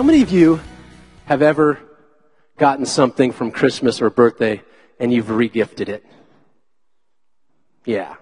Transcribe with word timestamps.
How 0.00 0.04
many 0.04 0.22
of 0.22 0.30
you 0.30 0.62
have 1.26 1.42
ever 1.42 1.78
gotten 2.56 2.86
something 2.86 3.32
from 3.32 3.50
Christmas 3.50 4.00
or 4.00 4.08
birthday 4.08 4.62
and 4.98 5.12
you've 5.12 5.26
regifted 5.26 5.90
it? 5.90 6.02
Yeah. 7.84 8.14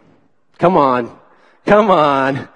Come 0.59 0.77
on. 0.77 1.17
Come 1.67 1.89
on. 1.93 2.49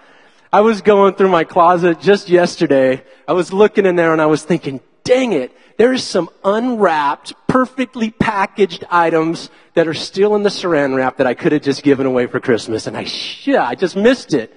I 0.52 0.62
was 0.62 0.82
going 0.82 1.14
through 1.14 1.28
my 1.28 1.44
closet 1.44 2.00
just 2.00 2.30
yesterday. 2.30 3.04
I 3.28 3.34
was 3.34 3.52
looking 3.52 3.86
in 3.86 3.94
there 3.94 4.12
and 4.12 4.20
I 4.20 4.26
was 4.26 4.42
thinking, 4.42 4.80
dang 5.04 5.34
it, 5.34 5.56
there's 5.76 6.02
some 6.02 6.28
unwrapped, 6.44 7.32
perfectly 7.46 8.10
packaged 8.10 8.84
items 8.90 9.50
that 9.74 9.86
are 9.86 9.94
still 9.94 10.34
in 10.34 10.42
the 10.42 10.50
saran 10.50 10.96
wrap 10.96 11.18
that 11.18 11.28
I 11.28 11.34
could 11.34 11.52
have 11.52 11.62
just 11.62 11.84
given 11.84 12.06
away 12.06 12.26
for 12.26 12.40
Christmas. 12.40 12.88
And 12.88 12.96
I, 12.96 13.06
yeah, 13.44 13.64
I 13.64 13.76
just 13.76 13.94
missed 13.94 14.34
it. 14.34 14.52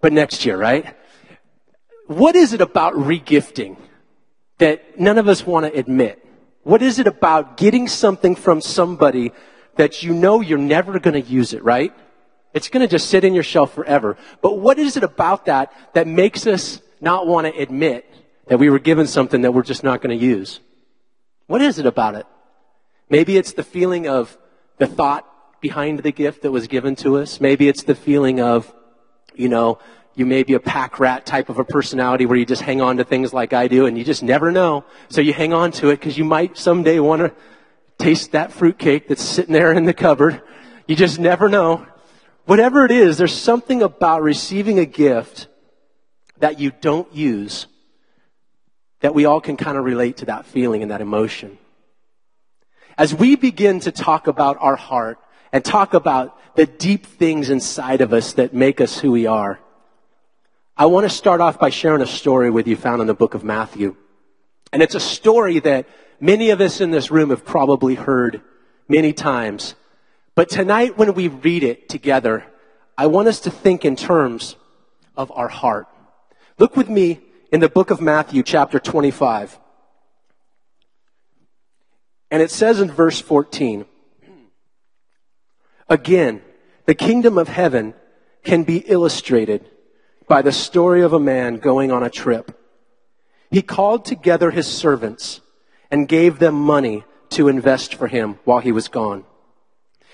But 0.00 0.12
next 0.12 0.44
year, 0.44 0.56
right? 0.56 0.96
What 2.08 2.34
is 2.34 2.54
it 2.54 2.60
about 2.60 2.94
regifting 2.94 3.76
that 4.60 4.98
none 4.98 5.18
of 5.18 5.28
us 5.28 5.46
want 5.46 5.66
to 5.66 5.78
admit? 5.78 6.24
What 6.62 6.82
is 6.82 6.98
it 6.98 7.06
about 7.06 7.56
getting 7.56 7.88
something 7.88 8.36
from 8.36 8.60
somebody 8.60 9.32
that 9.76 10.02
you 10.02 10.14
know 10.14 10.40
you're 10.40 10.58
never 10.58 10.98
going 10.98 11.20
to 11.20 11.28
use 11.28 11.52
it, 11.52 11.64
right? 11.64 11.92
It's 12.52 12.68
going 12.68 12.82
to 12.82 12.88
just 12.88 13.08
sit 13.08 13.24
in 13.24 13.34
your 13.34 13.42
shelf 13.42 13.74
forever. 13.74 14.16
But 14.42 14.58
what 14.58 14.78
is 14.78 14.96
it 14.96 15.04
about 15.04 15.46
that 15.46 15.72
that 15.94 16.06
makes 16.06 16.46
us 16.46 16.80
not 17.00 17.26
want 17.26 17.46
to 17.46 17.60
admit 17.60 18.06
that 18.46 18.58
we 18.58 18.68
were 18.68 18.78
given 18.78 19.06
something 19.06 19.42
that 19.42 19.52
we're 19.52 19.62
just 19.62 19.84
not 19.84 20.02
going 20.02 20.18
to 20.18 20.24
use? 20.24 20.60
What 21.46 21.62
is 21.62 21.78
it 21.78 21.86
about 21.86 22.14
it? 22.14 22.26
Maybe 23.08 23.36
it's 23.36 23.52
the 23.52 23.62
feeling 23.62 24.06
of 24.06 24.36
the 24.78 24.86
thought 24.86 25.26
behind 25.60 26.00
the 26.00 26.12
gift 26.12 26.42
that 26.42 26.50
was 26.50 26.66
given 26.66 26.96
to 26.96 27.18
us. 27.18 27.40
Maybe 27.40 27.68
it's 27.68 27.84
the 27.84 27.94
feeling 27.94 28.40
of, 28.40 28.72
you 29.34 29.48
know, 29.48 29.78
you 30.20 30.26
may 30.26 30.42
be 30.42 30.52
a 30.52 30.60
pack 30.60 31.00
rat 31.00 31.24
type 31.24 31.48
of 31.48 31.58
a 31.58 31.64
personality 31.64 32.26
where 32.26 32.36
you 32.36 32.44
just 32.44 32.60
hang 32.60 32.82
on 32.82 32.98
to 32.98 33.04
things 33.04 33.32
like 33.32 33.54
I 33.54 33.68
do 33.68 33.86
and 33.86 33.96
you 33.96 34.04
just 34.04 34.22
never 34.22 34.52
know. 34.52 34.84
So 35.08 35.22
you 35.22 35.32
hang 35.32 35.54
on 35.54 35.72
to 35.72 35.88
it 35.88 35.98
because 35.98 36.18
you 36.18 36.26
might 36.26 36.58
someday 36.58 37.00
want 37.00 37.22
to 37.22 37.32
taste 37.98 38.32
that 38.32 38.52
fruitcake 38.52 39.08
that's 39.08 39.22
sitting 39.24 39.54
there 39.54 39.72
in 39.72 39.86
the 39.86 39.94
cupboard. 39.94 40.42
You 40.86 40.94
just 40.94 41.18
never 41.18 41.48
know. 41.48 41.86
Whatever 42.44 42.84
it 42.84 42.90
is, 42.90 43.16
there's 43.16 43.32
something 43.32 43.82
about 43.82 44.22
receiving 44.22 44.78
a 44.78 44.84
gift 44.84 45.48
that 46.38 46.60
you 46.60 46.70
don't 46.70 47.10
use 47.14 47.66
that 49.00 49.14
we 49.14 49.24
all 49.24 49.40
can 49.40 49.56
kind 49.56 49.78
of 49.78 49.84
relate 49.84 50.18
to 50.18 50.26
that 50.26 50.44
feeling 50.44 50.82
and 50.82 50.90
that 50.90 51.00
emotion. 51.00 51.56
As 52.98 53.14
we 53.14 53.36
begin 53.36 53.80
to 53.80 53.90
talk 53.90 54.26
about 54.26 54.58
our 54.60 54.76
heart 54.76 55.18
and 55.50 55.64
talk 55.64 55.94
about 55.94 56.38
the 56.56 56.66
deep 56.66 57.06
things 57.06 57.48
inside 57.48 58.02
of 58.02 58.12
us 58.12 58.34
that 58.34 58.52
make 58.52 58.82
us 58.82 58.98
who 58.98 59.12
we 59.12 59.26
are, 59.26 59.58
I 60.76 60.86
want 60.86 61.04
to 61.04 61.14
start 61.14 61.40
off 61.40 61.58
by 61.58 61.70
sharing 61.70 62.00
a 62.00 62.06
story 62.06 62.50
with 62.50 62.66
you 62.66 62.76
found 62.76 63.00
in 63.00 63.06
the 63.06 63.14
book 63.14 63.34
of 63.34 63.44
Matthew. 63.44 63.96
And 64.72 64.82
it's 64.82 64.94
a 64.94 65.00
story 65.00 65.58
that 65.60 65.86
many 66.20 66.50
of 66.50 66.60
us 66.60 66.80
in 66.80 66.90
this 66.90 67.10
room 67.10 67.30
have 67.30 67.44
probably 67.44 67.94
heard 67.94 68.40
many 68.88 69.12
times. 69.12 69.74
But 70.34 70.48
tonight, 70.48 70.96
when 70.96 71.12
we 71.14 71.28
read 71.28 71.64
it 71.64 71.88
together, 71.88 72.46
I 72.96 73.08
want 73.08 73.28
us 73.28 73.40
to 73.40 73.50
think 73.50 73.84
in 73.84 73.96
terms 73.96 74.56
of 75.16 75.30
our 75.32 75.48
heart. 75.48 75.86
Look 76.58 76.76
with 76.76 76.88
me 76.88 77.20
in 77.52 77.60
the 77.60 77.68
book 77.68 77.90
of 77.90 78.00
Matthew, 78.00 78.42
chapter 78.42 78.78
25. 78.78 79.58
And 82.30 82.42
it 82.42 82.50
says 82.50 82.80
in 82.80 82.90
verse 82.90 83.20
14, 83.20 83.86
Again, 85.88 86.42
the 86.86 86.94
kingdom 86.94 87.36
of 87.36 87.48
heaven 87.48 87.94
can 88.44 88.62
be 88.62 88.78
illustrated 88.78 89.68
by 90.30 90.42
the 90.42 90.52
story 90.52 91.02
of 91.02 91.12
a 91.12 91.18
man 91.18 91.56
going 91.56 91.90
on 91.90 92.04
a 92.04 92.08
trip. 92.08 92.56
He 93.50 93.62
called 93.62 94.04
together 94.04 94.52
his 94.52 94.68
servants 94.68 95.40
and 95.90 96.06
gave 96.06 96.38
them 96.38 96.54
money 96.54 97.02
to 97.30 97.48
invest 97.48 97.96
for 97.96 98.06
him 98.06 98.38
while 98.44 98.60
he 98.60 98.70
was 98.70 98.86
gone. 98.86 99.24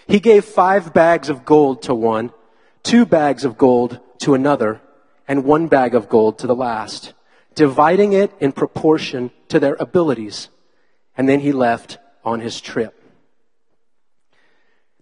He 0.08 0.18
gave 0.18 0.46
five 0.46 0.94
bags 0.94 1.28
of 1.28 1.44
gold 1.44 1.82
to 1.82 1.94
one, 1.94 2.32
two 2.82 3.04
bags 3.04 3.44
of 3.44 3.58
gold 3.58 4.00
to 4.20 4.32
another, 4.32 4.80
and 5.28 5.44
one 5.44 5.66
bag 5.66 5.94
of 5.94 6.08
gold 6.08 6.38
to 6.38 6.46
the 6.46 6.56
last, 6.56 7.12
dividing 7.54 8.14
it 8.14 8.32
in 8.40 8.52
proportion 8.52 9.30
to 9.48 9.60
their 9.60 9.76
abilities. 9.78 10.48
And 11.14 11.28
then 11.28 11.40
he 11.40 11.52
left 11.52 11.98
on 12.24 12.40
his 12.40 12.62
trip. 12.62 12.94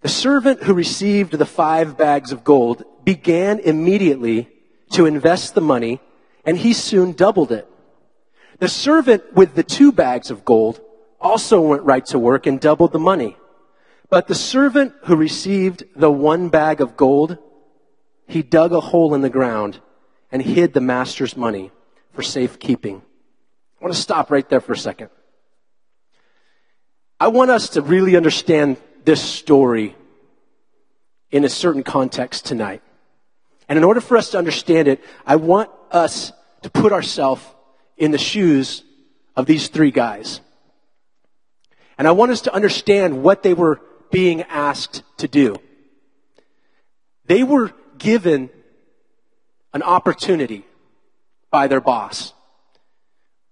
The 0.01 0.09
servant 0.09 0.65
who 0.65 0.75
received 0.75 1.35
the 1.35 1.47
five 1.47 1.97
bags 1.97 2.33
of 2.33 2.43
gold 2.43 2.83
began 3.05 3.61
immediately 3.61 4.49
to 4.91 5.07
invest 5.07 5.55
the 5.55 5.61
money, 5.61 6.01
and 6.45 6.59
he 6.59 6.73
soon 6.73 7.13
doubled 7.13 7.53
it. 7.53 7.69
The 8.59 8.69
servant 8.69 9.35
with 9.35 9.55
the 9.55 9.63
two 9.63 9.93
bags 9.93 10.31
of 10.31 10.45
gold 10.45 10.81
also 11.21 11.61
went 11.61 11.83
right 11.83 12.05
to 12.07 12.19
work 12.19 12.47
and 12.47 12.61
doubled 12.61 12.93
the 12.93 12.99
money. 12.99 13.37
But 14.11 14.29
the 14.29 14.35
servant 14.35 14.93
who 15.05 15.17
received 15.17 15.85
the 15.97 16.11
one 16.11 16.51
bag 16.51 16.81
of 16.81 16.97
gold, 16.97 17.39
he 18.29 18.43
dug 18.43 18.73
a 18.73 18.81
hole 18.81 19.15
in 19.15 19.23
the 19.23 19.31
ground 19.31 19.81
and 20.31 20.41
hid 20.41 20.73
the 20.73 20.81
master's 20.81 21.37
money 21.37 21.73
for 22.13 22.23
safekeeping. 22.23 23.03
I 23.81 23.85
want 23.85 23.95
to 23.95 24.01
stop 24.01 24.31
right 24.31 24.49
there 24.49 24.61
for 24.61 24.73
a 24.73 24.79
second. 24.79 25.11
I 27.19 27.29
want 27.29 27.51
us 27.51 27.71
to 27.71 27.83
really 27.83 28.17
understand 28.17 28.77
this 29.05 29.21
story 29.21 29.97
in 31.31 31.45
a 31.45 31.49
certain 31.49 31.83
context 31.83 32.47
tonight. 32.47 32.83
And 33.69 33.79
in 33.79 33.85
order 33.85 34.01
for 34.01 34.17
us 34.17 34.31
to 34.31 34.39
understand 34.39 34.89
it, 34.89 35.03
I 35.27 35.37
want 35.37 35.71
us 35.91 36.33
to 36.63 36.71
put 36.71 36.93
ourselves 36.93 37.43
in 37.97 38.11
the 38.11 38.19
shoes 38.19 38.83
of 39.37 39.47
these 39.47 39.69
three 39.69 39.91
guys. 39.91 40.41
And 41.97 42.09
I 42.09 42.13
want 42.13 42.33
us 42.33 42.43
to 42.43 42.55
understand 42.55 43.23
what 43.23 43.43
they 43.43 43.55
were 43.55 43.81
being 44.11 44.43
asked 44.43 45.03
to 45.19 45.29
do. 45.29 45.57
They 47.27 47.43
were 47.43 47.73
given 47.99 48.51
an 49.73 49.83
opportunity 49.83 50.67
by 51.51 51.69
their 51.69 51.81
boss. 51.81 52.33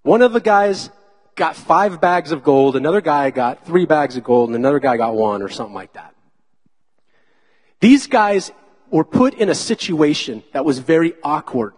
One 0.02 0.22
of 0.22 0.32
the 0.32 0.40
guys 0.40 0.90
got 1.34 1.56
five 1.56 2.00
bags 2.00 2.32
of 2.32 2.42
gold, 2.42 2.76
another 2.76 3.00
guy 3.00 3.30
got 3.30 3.64
three 3.64 3.86
bags 3.86 4.16
of 4.16 4.24
gold, 4.24 4.50
and 4.50 4.56
another 4.56 4.80
guy 4.80 4.96
got 4.96 5.14
one 5.14 5.42
or 5.42 5.48
something 5.48 5.74
like 5.74 5.94
that. 5.94 6.14
These 7.80 8.06
guys 8.06 8.52
were 8.92 9.04
put 9.04 9.34
in 9.34 9.48
a 9.48 9.54
situation 9.54 10.44
that 10.52 10.64
was 10.64 10.78
very 10.78 11.14
awkward. 11.24 11.72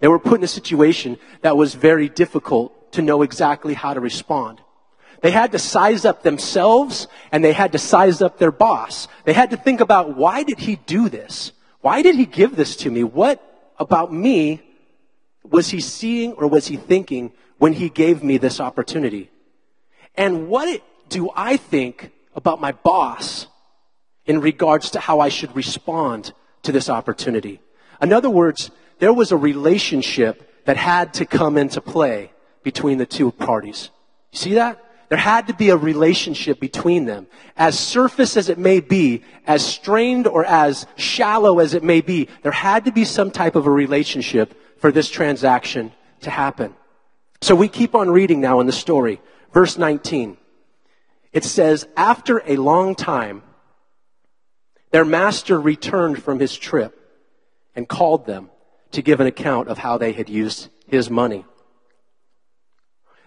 They 0.00 0.08
were 0.08 0.18
put 0.18 0.40
in 0.40 0.44
a 0.44 0.48
situation 0.48 1.18
that 1.42 1.56
was 1.56 1.74
very 1.74 2.08
difficult 2.08 2.92
to 2.92 3.02
know 3.02 3.22
exactly 3.22 3.74
how 3.74 3.94
to 3.94 4.00
respond. 4.00 4.60
They 5.20 5.30
had 5.30 5.52
to 5.52 5.58
size 5.58 6.04
up 6.04 6.22
themselves 6.22 7.08
and 7.30 7.44
they 7.44 7.52
had 7.52 7.72
to 7.72 7.78
size 7.78 8.22
up 8.22 8.38
their 8.38 8.50
boss. 8.50 9.06
They 9.24 9.34
had 9.34 9.50
to 9.50 9.56
think 9.56 9.80
about 9.80 10.16
why 10.16 10.42
did 10.42 10.58
he 10.58 10.76
do 10.76 11.08
this? 11.08 11.52
Why 11.80 12.02
did 12.02 12.16
he 12.16 12.26
give 12.26 12.56
this 12.56 12.74
to 12.76 12.90
me? 12.90 13.04
What 13.04 13.42
about 13.78 14.12
me 14.12 14.62
was 15.44 15.68
he 15.68 15.80
seeing 15.80 16.32
or 16.32 16.48
was 16.48 16.66
he 16.66 16.76
thinking 16.76 17.32
when 17.58 17.74
he 17.74 17.88
gave 17.88 18.22
me 18.22 18.38
this 18.38 18.60
opportunity? 18.60 19.30
And 20.14 20.48
what 20.48 20.82
do 21.08 21.30
I 21.36 21.58
think 21.58 22.12
about 22.34 22.60
my 22.60 22.72
boss 22.72 23.46
in 24.24 24.40
regards 24.40 24.90
to 24.90 25.00
how 25.00 25.20
I 25.20 25.28
should 25.28 25.54
respond 25.54 26.32
to 26.66 26.72
this 26.72 26.90
opportunity? 26.90 27.60
In 28.00 28.12
other 28.12 28.30
words, 28.30 28.70
there 28.98 29.12
was 29.12 29.32
a 29.32 29.36
relationship 29.36 30.64
that 30.66 30.76
had 30.76 31.14
to 31.14 31.24
come 31.24 31.56
into 31.56 31.80
play 31.80 32.32
between 32.62 32.98
the 32.98 33.06
two 33.06 33.30
parties. 33.32 33.90
You 34.32 34.38
see 34.38 34.54
that? 34.54 34.82
There 35.08 35.18
had 35.18 35.46
to 35.46 35.54
be 35.54 35.70
a 35.70 35.76
relationship 35.76 36.58
between 36.58 37.04
them. 37.04 37.28
As 37.56 37.78
surface 37.78 38.36
as 38.36 38.48
it 38.48 38.58
may 38.58 38.80
be, 38.80 39.22
as 39.46 39.64
strained 39.64 40.26
or 40.26 40.44
as 40.44 40.86
shallow 40.96 41.60
as 41.60 41.74
it 41.74 41.84
may 41.84 42.00
be, 42.00 42.28
there 42.42 42.52
had 42.52 42.84
to 42.86 42.92
be 42.92 43.04
some 43.04 43.30
type 43.30 43.54
of 43.54 43.66
a 43.66 43.70
relationship 43.70 44.54
for 44.80 44.90
this 44.90 45.08
transaction 45.08 45.92
to 46.22 46.30
happen. 46.30 46.74
So 47.40 47.54
we 47.54 47.68
keep 47.68 47.94
on 47.94 48.10
reading 48.10 48.40
now 48.40 48.58
in 48.58 48.66
the 48.66 48.72
story. 48.72 49.20
Verse 49.52 49.78
19. 49.78 50.36
It 51.32 51.44
says, 51.44 51.86
after 51.96 52.42
a 52.46 52.56
long 52.56 52.94
time, 52.94 53.42
their 54.90 55.04
master 55.04 55.60
returned 55.60 56.22
from 56.22 56.38
his 56.38 56.56
trip 56.56 56.98
and 57.74 57.88
called 57.88 58.26
them 58.26 58.50
to 58.92 59.02
give 59.02 59.20
an 59.20 59.26
account 59.26 59.68
of 59.68 59.78
how 59.78 59.98
they 59.98 60.12
had 60.12 60.28
used 60.28 60.68
his 60.86 61.10
money. 61.10 61.44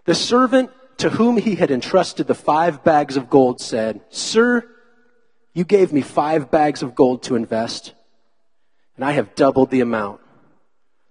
The 0.05 0.15
servant 0.15 0.71
to 0.97 1.11
whom 1.11 1.37
he 1.37 1.55
had 1.55 1.71
entrusted 1.71 2.27
the 2.27 2.35
five 2.35 2.83
bags 2.83 3.15
of 3.15 3.29
gold 3.29 3.61
said, 3.61 4.01
Sir, 4.09 4.67
you 5.53 5.63
gave 5.63 5.93
me 5.93 6.01
five 6.01 6.51
bags 6.51 6.83
of 6.83 6.95
gold 6.95 7.23
to 7.23 7.35
invest, 7.35 7.93
and 8.95 9.05
I 9.05 9.11
have 9.11 9.35
doubled 9.35 9.71
the 9.71 9.81
amount. 9.81 10.21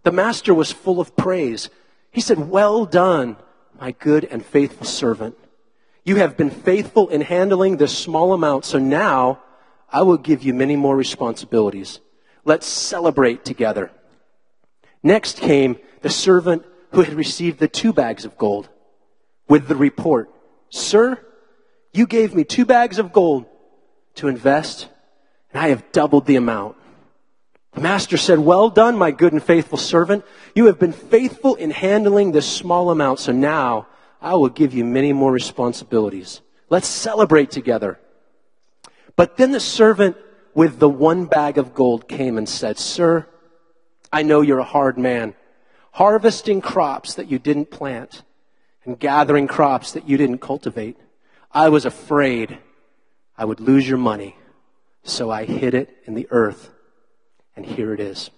The 0.02 0.12
master 0.12 0.54
was 0.54 0.72
full 0.72 1.00
of 1.00 1.16
praise. 1.16 1.70
He 2.10 2.20
said, 2.20 2.50
Well 2.50 2.84
done, 2.84 3.36
my 3.80 3.92
good 3.92 4.24
and 4.24 4.44
faithful 4.44 4.86
servant. 4.86 5.36
You 6.04 6.16
have 6.16 6.36
been 6.36 6.50
faithful 6.50 7.08
in 7.08 7.20
handling 7.20 7.76
this 7.76 7.96
small 7.96 8.32
amount, 8.32 8.64
so 8.64 8.78
now 8.78 9.40
I 9.90 10.02
will 10.02 10.18
give 10.18 10.42
you 10.42 10.54
many 10.54 10.76
more 10.76 10.96
responsibilities. 10.96 12.00
Let's 12.44 12.66
celebrate 12.66 13.44
together. 13.44 13.90
Next 15.02 15.38
came 15.38 15.78
the 16.02 16.10
servant 16.10 16.64
who 16.92 17.02
had 17.02 17.14
received 17.14 17.58
the 17.58 17.68
two 17.68 17.92
bags 17.92 18.24
of 18.24 18.36
gold 18.36 18.68
with 19.48 19.66
the 19.68 19.76
report, 19.76 20.30
Sir, 20.70 21.18
you 21.92 22.06
gave 22.06 22.34
me 22.34 22.44
two 22.44 22.66
bags 22.66 22.98
of 22.98 23.12
gold 23.12 23.46
to 24.16 24.28
invest, 24.28 24.88
and 25.52 25.62
I 25.62 25.68
have 25.68 25.90
doubled 25.92 26.26
the 26.26 26.36
amount. 26.36 26.76
The 27.72 27.80
master 27.80 28.16
said, 28.16 28.38
Well 28.38 28.70
done, 28.70 28.96
my 28.96 29.10
good 29.10 29.32
and 29.32 29.42
faithful 29.42 29.78
servant. 29.78 30.24
You 30.54 30.66
have 30.66 30.78
been 30.78 30.92
faithful 30.92 31.54
in 31.54 31.70
handling 31.70 32.32
this 32.32 32.46
small 32.46 32.90
amount, 32.90 33.20
so 33.20 33.32
now 33.32 33.86
I 34.20 34.34
will 34.34 34.48
give 34.48 34.74
you 34.74 34.84
many 34.84 35.12
more 35.12 35.32
responsibilities. 35.32 36.40
Let's 36.68 36.88
celebrate 36.88 37.50
together. 37.50 37.98
But 39.18 39.36
then 39.36 39.50
the 39.50 39.58
servant 39.58 40.16
with 40.54 40.78
the 40.78 40.88
one 40.88 41.24
bag 41.24 41.58
of 41.58 41.74
gold 41.74 42.08
came 42.08 42.38
and 42.38 42.48
said, 42.48 42.78
Sir, 42.78 43.26
I 44.12 44.22
know 44.22 44.42
you're 44.42 44.60
a 44.60 44.64
hard 44.64 44.96
man, 44.96 45.34
harvesting 45.90 46.60
crops 46.60 47.14
that 47.14 47.28
you 47.28 47.40
didn't 47.40 47.72
plant 47.72 48.22
and 48.84 48.96
gathering 48.96 49.48
crops 49.48 49.90
that 49.90 50.08
you 50.08 50.16
didn't 50.16 50.38
cultivate. 50.38 50.96
I 51.50 51.68
was 51.68 51.84
afraid 51.84 52.58
I 53.36 53.44
would 53.44 53.58
lose 53.58 53.88
your 53.88 53.98
money, 53.98 54.36
so 55.02 55.32
I 55.32 55.46
hid 55.46 55.74
it 55.74 55.96
in 56.04 56.14
the 56.14 56.28
earth, 56.30 56.70
and 57.56 57.66
here 57.66 57.92
it 57.92 57.98
is. 57.98 58.30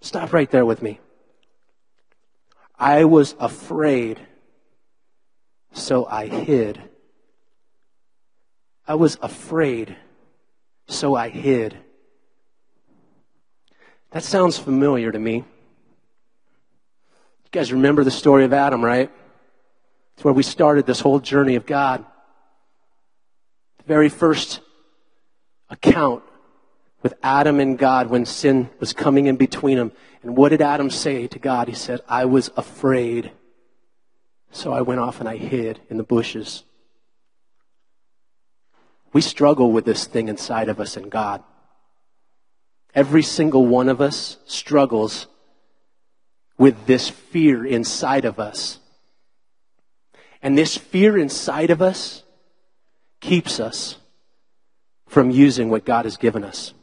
Stop 0.00 0.32
right 0.32 0.50
there 0.50 0.64
with 0.64 0.80
me. 0.80 1.00
I 2.78 3.04
was 3.04 3.34
afraid, 3.38 4.20
so 5.74 6.06
I 6.06 6.28
hid. 6.28 6.80
I 8.88 8.94
was 8.94 9.18
afraid, 9.20 9.94
so 10.86 11.14
I 11.14 11.28
hid. 11.28 11.76
That 14.12 14.24
sounds 14.24 14.58
familiar 14.58 15.12
to 15.12 15.18
me. 15.18 15.34
You 15.36 15.44
guys 17.52 17.70
remember 17.70 18.02
the 18.02 18.10
story 18.10 18.44
of 18.44 18.54
Adam, 18.54 18.82
right? 18.82 19.10
It's 20.14 20.24
where 20.24 20.32
we 20.32 20.42
started 20.42 20.86
this 20.86 21.00
whole 21.00 21.20
journey 21.20 21.54
of 21.54 21.66
God. 21.66 22.02
The 23.76 23.84
very 23.84 24.08
first 24.08 24.60
account 25.68 26.22
with 27.02 27.12
Adam 27.22 27.60
and 27.60 27.78
God 27.78 28.08
when 28.08 28.24
sin 28.24 28.70
was 28.80 28.94
coming 28.94 29.26
in 29.26 29.36
between 29.36 29.76
them. 29.76 29.92
And 30.22 30.34
what 30.34 30.48
did 30.48 30.62
Adam 30.62 30.88
say 30.88 31.26
to 31.26 31.38
God? 31.38 31.68
He 31.68 31.74
said, 31.74 32.00
I 32.08 32.24
was 32.24 32.50
afraid. 32.56 33.32
So 34.50 34.72
I 34.72 34.80
went 34.80 35.00
off 35.00 35.20
and 35.20 35.28
I 35.28 35.36
hid 35.36 35.80
in 35.90 35.98
the 35.98 36.04
bushes. 36.04 36.64
We 39.12 39.20
struggle 39.20 39.72
with 39.72 39.84
this 39.84 40.06
thing 40.06 40.28
inside 40.28 40.68
of 40.68 40.80
us 40.80 40.96
and 40.96 41.10
God. 41.10 41.42
Every 42.94 43.22
single 43.22 43.66
one 43.66 43.88
of 43.88 44.00
us 44.00 44.38
struggles 44.46 45.26
with 46.58 46.86
this 46.86 47.08
fear 47.08 47.64
inside 47.64 48.24
of 48.24 48.38
us. 48.38 48.80
And 50.42 50.56
this 50.56 50.76
fear 50.76 51.16
inside 51.16 51.70
of 51.70 51.80
us 51.80 52.22
keeps 53.20 53.60
us 53.60 53.96
from 55.06 55.30
using 55.30 55.70
what 55.70 55.84
God 55.84 56.04
has 56.04 56.16
given 56.16 56.44
us. 56.44 56.74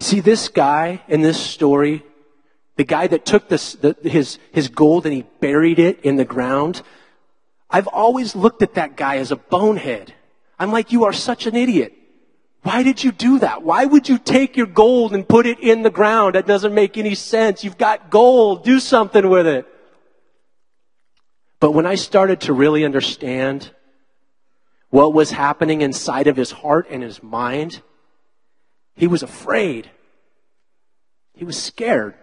See, 0.00 0.20
this 0.20 0.48
guy 0.48 1.02
in 1.08 1.22
this 1.22 1.40
story, 1.40 2.04
the 2.76 2.84
guy 2.84 3.06
that 3.06 3.24
took 3.24 3.48
this, 3.48 3.74
the, 3.74 3.96
his, 4.02 4.38
his 4.52 4.68
gold 4.68 5.06
and 5.06 5.14
he 5.14 5.24
buried 5.40 5.78
it 5.78 6.00
in 6.00 6.16
the 6.16 6.24
ground, 6.24 6.82
I've 7.70 7.86
always 7.86 8.36
looked 8.36 8.62
at 8.62 8.74
that 8.74 8.96
guy 8.96 9.16
as 9.16 9.30
a 9.32 9.36
bonehead. 9.36 10.12
I'm 10.58 10.72
like, 10.72 10.92
you 10.92 11.04
are 11.04 11.12
such 11.12 11.46
an 11.46 11.54
idiot. 11.56 11.92
Why 12.62 12.82
did 12.82 13.04
you 13.04 13.12
do 13.12 13.38
that? 13.40 13.62
Why 13.62 13.84
would 13.84 14.08
you 14.08 14.18
take 14.18 14.56
your 14.56 14.66
gold 14.66 15.14
and 15.14 15.28
put 15.28 15.46
it 15.46 15.60
in 15.60 15.82
the 15.82 15.90
ground? 15.90 16.34
That 16.34 16.46
doesn't 16.46 16.74
make 16.74 16.98
any 16.98 17.14
sense. 17.14 17.62
You've 17.62 17.78
got 17.78 18.10
gold. 18.10 18.64
Do 18.64 18.80
something 18.80 19.28
with 19.28 19.46
it. 19.46 19.66
But 21.60 21.72
when 21.72 21.86
I 21.86 21.94
started 21.94 22.40
to 22.42 22.52
really 22.52 22.84
understand 22.84 23.70
what 24.90 25.14
was 25.14 25.30
happening 25.30 25.80
inside 25.80 26.26
of 26.26 26.36
his 26.36 26.50
heart 26.50 26.88
and 26.90 27.02
his 27.02 27.22
mind, 27.22 27.82
he 28.94 29.06
was 29.06 29.22
afraid. 29.22 29.90
He 31.34 31.44
was 31.44 31.62
scared. 31.62 32.14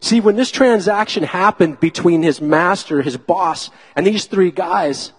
See, 0.00 0.20
when 0.20 0.36
this 0.36 0.50
transaction 0.50 1.22
happened 1.22 1.80
between 1.80 2.22
his 2.22 2.40
master, 2.40 3.00
his 3.00 3.16
boss, 3.16 3.70
and 3.94 4.06
these 4.06 4.26
three 4.26 4.50
guys, 4.50 5.12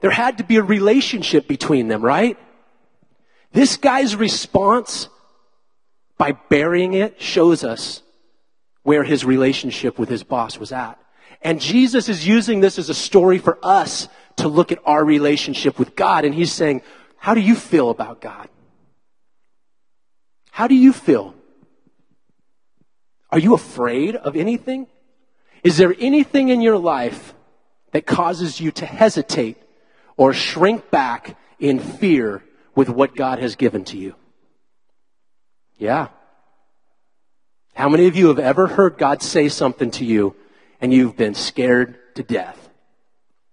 there 0.00 0.10
had 0.10 0.38
to 0.38 0.44
be 0.44 0.56
a 0.56 0.62
relationship 0.62 1.48
between 1.48 1.88
them, 1.88 2.02
right? 2.02 2.38
This 3.52 3.76
guy's 3.76 4.14
response 4.14 5.08
by 6.16 6.32
burying 6.32 6.94
it 6.94 7.20
shows 7.20 7.64
us 7.64 8.02
where 8.82 9.04
his 9.04 9.24
relationship 9.24 9.98
with 9.98 10.08
his 10.08 10.22
boss 10.22 10.58
was 10.58 10.72
at. 10.72 10.98
And 11.42 11.60
Jesus 11.60 12.08
is 12.08 12.26
using 12.26 12.60
this 12.60 12.78
as 12.78 12.88
a 12.88 12.94
story 12.94 13.38
for 13.38 13.58
us 13.62 14.08
to 14.36 14.48
look 14.48 14.72
at 14.72 14.80
our 14.84 15.04
relationship 15.04 15.78
with 15.78 15.94
God. 15.94 16.24
And 16.24 16.34
he's 16.34 16.52
saying, 16.52 16.82
how 17.16 17.34
do 17.34 17.40
you 17.40 17.54
feel 17.54 17.90
about 17.90 18.20
God? 18.20 18.48
How 20.50 20.66
do 20.66 20.74
you 20.74 20.92
feel? 20.92 21.34
Are 23.30 23.38
you 23.38 23.54
afraid 23.54 24.16
of 24.16 24.36
anything? 24.36 24.86
Is 25.62 25.76
there 25.76 25.94
anything 25.98 26.48
in 26.48 26.60
your 26.60 26.78
life 26.78 27.34
that 27.92 28.06
causes 28.06 28.60
you 28.60 28.70
to 28.72 28.86
hesitate 28.86 29.56
or 30.18 30.34
shrink 30.34 30.90
back 30.90 31.38
in 31.58 31.78
fear 31.78 32.44
with 32.74 32.90
what 32.90 33.16
God 33.16 33.38
has 33.38 33.56
given 33.56 33.84
to 33.86 33.96
you? 33.96 34.14
Yeah. 35.78 36.08
How 37.72 37.88
many 37.88 38.06
of 38.06 38.16
you 38.16 38.28
have 38.28 38.38
ever 38.38 38.66
heard 38.66 38.98
God 38.98 39.22
say 39.22 39.48
something 39.48 39.90
to 39.92 40.04
you 40.04 40.36
and 40.80 40.92
you've 40.92 41.16
been 41.16 41.34
scared 41.34 41.98
to 42.14 42.22
death. 42.22 42.68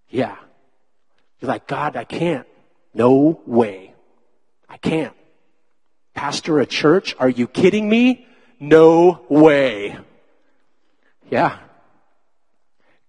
Yeah. 0.10 0.36
You're 1.40 1.50
like, 1.50 1.68
God, 1.68 1.96
I 1.96 2.04
can't. 2.04 2.48
No 2.94 3.42
way. 3.46 3.94
I 4.70 4.78
can't. 4.78 5.14
Pastor 6.14 6.60
a 6.60 6.66
church? 6.66 7.16
Are 7.20 7.30
you 7.30 7.48
kidding 7.48 7.90
me? 7.90 8.26
No 8.60 9.26
way. 9.30 9.98
Yeah. 11.30 11.58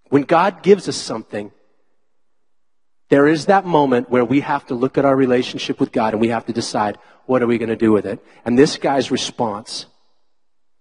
When 0.08 0.22
God 0.22 0.62
gives 0.62 0.88
us 0.88 0.96
something, 0.96 1.52
there 3.08 3.26
is 3.26 3.46
that 3.46 3.64
moment 3.64 4.10
where 4.10 4.24
we 4.24 4.40
have 4.40 4.66
to 4.66 4.74
look 4.74 4.98
at 4.98 5.04
our 5.04 5.14
relationship 5.14 5.78
with 5.78 5.92
God 5.92 6.12
and 6.12 6.20
we 6.20 6.28
have 6.28 6.46
to 6.46 6.52
decide 6.52 6.98
what 7.26 7.42
are 7.42 7.46
we 7.46 7.58
going 7.58 7.68
to 7.68 7.76
do 7.76 7.92
with 7.92 8.06
it. 8.06 8.24
And 8.44 8.58
this 8.58 8.76
guy's 8.78 9.10
response 9.10 9.86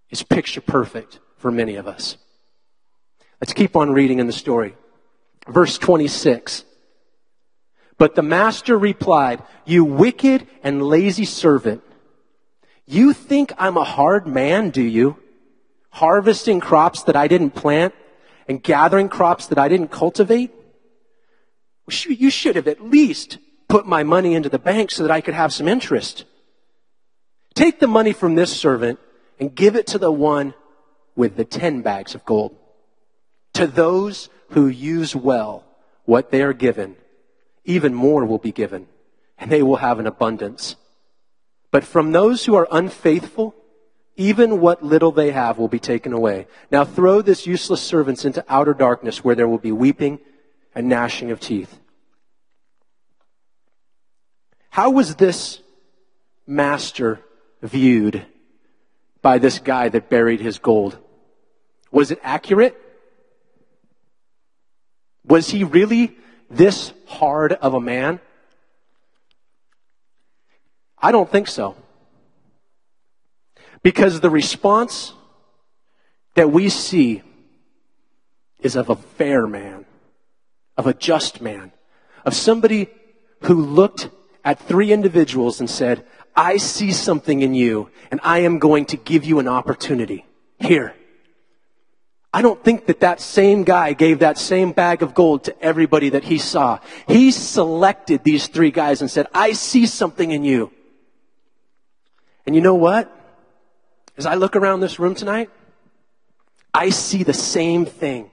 is 0.09 0.23
picture 0.23 0.61
perfect 0.61 1.19
for 1.37 1.51
many 1.51 1.75
of 1.75 1.87
us. 1.87 2.17
Let's 3.41 3.53
keep 3.53 3.75
on 3.75 3.91
reading 3.91 4.19
in 4.19 4.27
the 4.27 4.33
story. 4.33 4.75
Verse 5.47 5.77
26. 5.77 6.65
But 7.97 8.15
the 8.15 8.23
master 8.23 8.77
replied, 8.77 9.43
You 9.65 9.85
wicked 9.85 10.47
and 10.63 10.81
lazy 10.81 11.25
servant. 11.25 11.83
You 12.87 13.13
think 13.13 13.53
I'm 13.57 13.77
a 13.77 13.83
hard 13.83 14.27
man, 14.27 14.69
do 14.69 14.81
you? 14.81 15.17
Harvesting 15.91 16.59
crops 16.59 17.03
that 17.03 17.15
I 17.15 17.27
didn't 17.27 17.51
plant 17.51 17.93
and 18.47 18.61
gathering 18.61 19.09
crops 19.09 19.47
that 19.47 19.57
I 19.57 19.67
didn't 19.67 19.89
cultivate? 19.89 20.51
You 21.87 22.29
should 22.29 22.55
have 22.55 22.67
at 22.67 22.81
least 22.81 23.37
put 23.67 23.85
my 23.85 24.03
money 24.03 24.33
into 24.33 24.49
the 24.49 24.59
bank 24.59 24.91
so 24.91 25.03
that 25.03 25.11
I 25.11 25.21
could 25.21 25.33
have 25.33 25.53
some 25.53 25.67
interest. 25.67 26.25
Take 27.53 27.79
the 27.79 27.87
money 27.87 28.13
from 28.13 28.35
this 28.35 28.55
servant 28.55 28.99
and 29.39 29.55
give 29.55 29.75
it 29.75 29.87
to 29.87 29.97
the 29.97 30.11
one 30.11 30.53
with 31.15 31.35
the 31.35 31.45
ten 31.45 31.81
bags 31.81 32.15
of 32.15 32.25
gold. 32.25 32.55
To 33.53 33.67
those 33.67 34.29
who 34.49 34.67
use 34.67 35.15
well 35.15 35.63
what 36.05 36.31
they 36.31 36.41
are 36.41 36.53
given, 36.53 36.95
even 37.63 37.93
more 37.93 38.25
will 38.25 38.37
be 38.37 38.51
given, 38.51 38.87
and 39.37 39.51
they 39.51 39.63
will 39.63 39.77
have 39.77 39.99
an 39.99 40.07
abundance. 40.07 40.75
But 41.71 41.83
from 41.83 42.11
those 42.11 42.45
who 42.45 42.55
are 42.55 42.67
unfaithful, 42.71 43.55
even 44.17 44.59
what 44.61 44.83
little 44.83 45.11
they 45.11 45.31
have 45.31 45.57
will 45.57 45.67
be 45.67 45.79
taken 45.79 46.13
away. 46.13 46.47
Now 46.71 46.83
throw 46.83 47.21
this 47.21 47.47
useless 47.47 47.81
servant 47.81 48.23
into 48.23 48.45
outer 48.47 48.73
darkness 48.73 49.23
where 49.23 49.35
there 49.35 49.47
will 49.47 49.57
be 49.57 49.71
weeping 49.71 50.19
and 50.75 50.89
gnashing 50.89 51.31
of 51.31 51.39
teeth. 51.39 51.79
How 54.69 54.89
was 54.89 55.15
this 55.15 55.61
master 56.45 57.21
viewed 57.61 58.25
by 59.21 59.37
this 59.37 59.59
guy 59.59 59.89
that 59.89 60.09
buried 60.09 60.41
his 60.41 60.59
gold? 60.59 60.97
Was 61.91 62.11
it 62.11 62.19
accurate? 62.21 62.79
Was 65.25 65.49
he 65.49 65.63
really 65.63 66.17
this 66.49 66.93
hard 67.07 67.53
of 67.53 67.73
a 67.73 67.79
man? 67.79 68.19
I 70.99 71.11
don't 71.11 71.31
think 71.31 71.47
so. 71.47 71.75
Because 73.81 74.19
the 74.19 74.29
response 74.29 75.13
that 76.33 76.51
we 76.51 76.69
see 76.69 77.21
is 78.59 78.75
of 78.75 78.89
a 78.89 78.95
fair 78.95 79.47
man, 79.47 79.84
of 80.77 80.87
a 80.87 80.93
just 80.93 81.41
man, 81.41 81.71
of 82.25 82.33
somebody 82.33 82.89
who 83.41 83.53
looked 83.53 84.09
at 84.43 84.59
three 84.59 84.91
individuals 84.91 85.59
and 85.59 85.69
said, 85.69 86.05
I 86.35 86.57
see 86.57 86.91
something 86.91 87.41
in 87.41 87.53
you 87.53 87.89
and 88.11 88.19
I 88.23 88.39
am 88.39 88.59
going 88.59 88.85
to 88.87 88.97
give 88.97 89.25
you 89.25 89.39
an 89.39 89.47
opportunity. 89.47 90.25
Here. 90.59 90.95
I 92.33 92.41
don't 92.41 92.61
think 92.61 92.87
that 92.87 92.99
that 92.99 93.21
same 93.21 93.63
guy 93.63 93.93
gave 93.93 94.19
that 94.19 94.37
same 94.37 94.73
bag 94.73 95.01
of 95.01 95.13
gold 95.13 95.45
to 95.45 95.61
everybody 95.63 96.09
that 96.09 96.25
he 96.25 96.37
saw. 96.37 96.79
He 97.07 97.31
selected 97.31 98.23
these 98.23 98.47
three 98.47 98.71
guys 98.71 98.99
and 98.99 99.09
said, 99.09 99.27
I 99.33 99.53
see 99.53 99.85
something 99.85 100.31
in 100.31 100.43
you. 100.43 100.71
And 102.45 102.53
you 102.53 102.61
know 102.61 102.75
what? 102.75 103.09
As 104.17 104.25
I 104.25 104.35
look 104.35 104.55
around 104.55 104.81
this 104.81 104.99
room 104.99 105.15
tonight, 105.15 105.49
I 106.73 106.89
see 106.89 107.23
the 107.23 107.33
same 107.33 107.85
thing. 107.85 108.31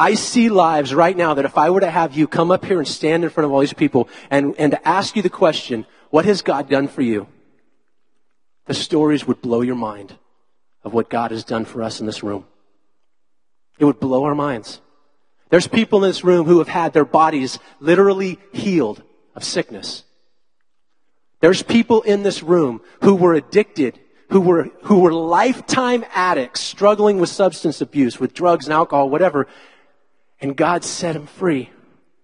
I 0.00 0.14
see 0.14 0.48
lives 0.48 0.94
right 0.94 1.14
now 1.14 1.34
that 1.34 1.44
if 1.44 1.58
I 1.58 1.68
were 1.68 1.80
to 1.80 1.90
have 1.90 2.16
you 2.16 2.26
come 2.26 2.50
up 2.50 2.64
here 2.64 2.78
and 2.78 2.88
stand 2.88 3.22
in 3.22 3.28
front 3.28 3.44
of 3.44 3.52
all 3.52 3.60
these 3.60 3.74
people 3.74 4.08
and, 4.30 4.54
and 4.56 4.72
to 4.72 4.88
ask 4.88 5.14
you 5.14 5.20
the 5.20 5.28
question, 5.28 5.84
what 6.08 6.24
has 6.24 6.40
God 6.40 6.70
done 6.70 6.88
for 6.88 7.02
you? 7.02 7.26
The 8.64 8.72
stories 8.72 9.26
would 9.26 9.42
blow 9.42 9.60
your 9.60 9.76
mind 9.76 10.16
of 10.84 10.94
what 10.94 11.10
God 11.10 11.32
has 11.32 11.44
done 11.44 11.66
for 11.66 11.82
us 11.82 12.00
in 12.00 12.06
this 12.06 12.22
room. 12.22 12.46
It 13.78 13.84
would 13.84 14.00
blow 14.00 14.24
our 14.24 14.34
minds. 14.34 14.80
There's 15.50 15.68
people 15.68 16.02
in 16.02 16.08
this 16.08 16.24
room 16.24 16.46
who 16.46 16.60
have 16.60 16.68
had 16.68 16.94
their 16.94 17.04
bodies 17.04 17.58
literally 17.78 18.38
healed 18.54 19.02
of 19.34 19.44
sickness. 19.44 20.04
There's 21.40 21.62
people 21.62 22.00
in 22.02 22.22
this 22.22 22.42
room 22.42 22.80
who 23.02 23.16
were 23.16 23.34
addicted, 23.34 24.00
who 24.30 24.40
were, 24.40 24.70
who 24.84 25.00
were 25.00 25.12
lifetime 25.12 26.06
addicts, 26.14 26.60
struggling 26.60 27.18
with 27.18 27.28
substance 27.28 27.82
abuse, 27.82 28.18
with 28.18 28.32
drugs 28.32 28.64
and 28.64 28.72
alcohol, 28.72 29.10
whatever. 29.10 29.46
And 30.40 30.56
God 30.56 30.84
set 30.84 31.12
them 31.12 31.26
free. 31.26 31.70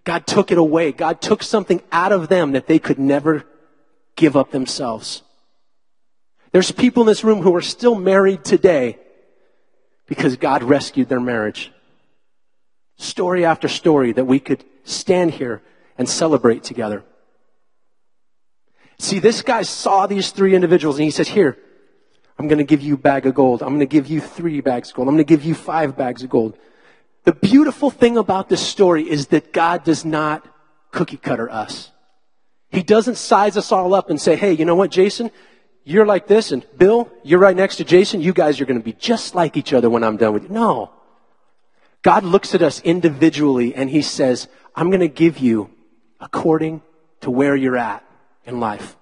God 0.03 0.25
took 0.25 0.51
it 0.51 0.57
away. 0.57 0.91
God 0.91 1.21
took 1.21 1.43
something 1.43 1.81
out 1.91 2.11
of 2.11 2.29
them 2.29 2.53
that 2.53 2.67
they 2.67 2.79
could 2.79 2.97
never 2.97 3.45
give 4.15 4.35
up 4.35 4.51
themselves. 4.51 5.21
There's 6.51 6.71
people 6.71 7.03
in 7.03 7.07
this 7.07 7.23
room 7.23 7.41
who 7.41 7.55
are 7.55 7.61
still 7.61 7.95
married 7.95 8.43
today 8.43 8.97
because 10.07 10.37
God 10.37 10.63
rescued 10.63 11.09
their 11.09 11.19
marriage. 11.19 11.71
Story 12.97 13.45
after 13.45 13.67
story 13.67 14.13
that 14.13 14.25
we 14.25 14.39
could 14.39 14.63
stand 14.83 15.31
here 15.31 15.61
and 15.97 16.07
celebrate 16.07 16.63
together. 16.63 17.03
See, 18.97 19.19
this 19.19 19.41
guy 19.43 19.61
saw 19.61 20.07
these 20.07 20.31
three 20.31 20.55
individuals 20.55 20.97
and 20.97 21.03
he 21.03 21.11
said, 21.11 21.27
here, 21.27 21.57
I'm 22.39 22.47
going 22.47 22.57
to 22.57 22.63
give 22.63 22.81
you 22.81 22.95
a 22.95 22.97
bag 22.97 23.25
of 23.25 23.35
gold. 23.35 23.61
I'm 23.61 23.69
going 23.69 23.79
to 23.79 23.85
give 23.85 24.07
you 24.07 24.21
three 24.21 24.61
bags 24.61 24.89
of 24.89 24.95
gold. 24.95 25.07
I'm 25.07 25.15
going 25.15 25.25
to 25.25 25.29
give 25.35 25.43
you 25.43 25.53
five 25.53 25.97
bags 25.97 26.23
of 26.23 26.29
gold. 26.29 26.57
The 27.27 27.33
beautiful 27.33 27.91
thing 27.91 28.17
about 28.17 28.47
this 28.47 28.65
story 28.65 29.03
is 29.03 29.27
that 29.27 29.51
God 29.51 29.83
does 29.83 30.05
not 30.05 30.47
cookie 30.91 31.17
cutter 31.17 31.51
us. 31.51 31.91
He 32.69 32.81
doesn't 32.81 33.17
size 33.17 33.57
us 33.57 33.73
all 33.73 33.93
up 33.93 34.09
and 34.09 34.19
say, 34.19 34.37
hey, 34.37 34.53
you 34.53 34.63
know 34.63 34.75
what, 34.75 34.91
Jason? 34.91 35.31
You're 35.83 36.05
like 36.05 36.27
this, 36.27 36.53
and 36.53 36.65
Bill, 36.77 37.11
you're 37.25 37.41
right 37.41 37.55
next 37.55 37.75
to 37.77 37.83
Jason. 37.83 38.21
You 38.21 38.31
guys 38.31 38.61
are 38.61 38.65
going 38.65 38.79
to 38.79 38.83
be 38.83 38.93
just 38.93 39.35
like 39.35 39.57
each 39.57 39.73
other 39.73 39.89
when 39.89 40.05
I'm 40.05 40.15
done 40.15 40.35
with 40.35 40.43
you. 40.43 40.49
No. 40.51 40.93
God 42.01 42.23
looks 42.23 42.55
at 42.55 42.61
us 42.61 42.79
individually 42.79 43.75
and 43.75 43.89
he 43.89 44.03
says, 44.03 44.47
I'm 44.73 44.89
going 44.89 45.01
to 45.01 45.09
give 45.09 45.37
you 45.37 45.69
according 46.21 46.81
to 47.19 47.29
where 47.29 47.57
you're 47.57 47.75
at 47.75 48.05
in 48.45 48.61
life. 48.61 48.95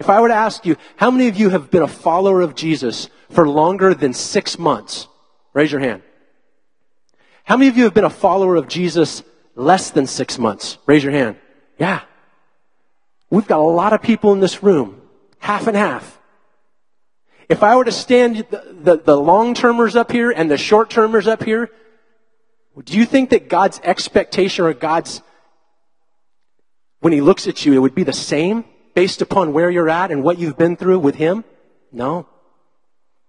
If 0.00 0.10
I 0.10 0.20
were 0.20 0.26
to 0.26 0.34
ask 0.34 0.66
you, 0.66 0.74
how 0.96 1.12
many 1.12 1.28
of 1.28 1.36
you 1.36 1.50
have 1.50 1.70
been 1.70 1.82
a 1.82 1.86
follower 1.86 2.40
of 2.40 2.56
Jesus 2.56 3.08
for 3.30 3.48
longer 3.48 3.94
than 3.94 4.12
six 4.12 4.58
months? 4.58 5.06
Raise 5.54 5.70
your 5.70 5.80
hand. 5.80 6.02
How 7.44 7.56
many 7.56 7.68
of 7.68 7.76
you 7.76 7.84
have 7.84 7.94
been 7.94 8.04
a 8.04 8.10
follower 8.10 8.56
of 8.56 8.68
Jesus 8.68 9.22
less 9.54 9.90
than 9.90 10.06
six 10.06 10.38
months? 10.38 10.78
Raise 10.86 11.02
your 11.02 11.12
hand. 11.12 11.36
Yeah. 11.78 12.02
We've 13.30 13.46
got 13.46 13.60
a 13.60 13.62
lot 13.62 13.92
of 13.92 14.02
people 14.02 14.32
in 14.32 14.40
this 14.40 14.62
room 14.62 15.00
half 15.38 15.66
and 15.66 15.76
half. 15.76 16.18
If 17.48 17.62
I 17.62 17.74
were 17.74 17.84
to 17.84 17.92
stand 17.92 18.46
the, 18.50 18.76
the, 18.80 18.96
the 18.98 19.16
long 19.16 19.54
termers 19.54 19.96
up 19.96 20.12
here 20.12 20.30
and 20.30 20.50
the 20.50 20.58
short 20.58 20.90
termers 20.90 21.26
up 21.26 21.42
here, 21.42 21.70
do 22.84 22.96
you 22.96 23.04
think 23.04 23.30
that 23.30 23.48
God's 23.48 23.80
expectation 23.82 24.64
or 24.64 24.72
God's, 24.72 25.22
when 27.00 27.12
He 27.12 27.20
looks 27.20 27.48
at 27.48 27.66
you, 27.66 27.72
it 27.72 27.78
would 27.78 27.94
be 27.94 28.04
the 28.04 28.12
same 28.12 28.64
based 28.94 29.22
upon 29.22 29.52
where 29.52 29.70
you're 29.70 29.88
at 29.88 30.12
and 30.12 30.22
what 30.22 30.38
you've 30.38 30.56
been 30.56 30.76
through 30.76 31.00
with 31.00 31.16
Him? 31.16 31.44
No. 31.90 32.28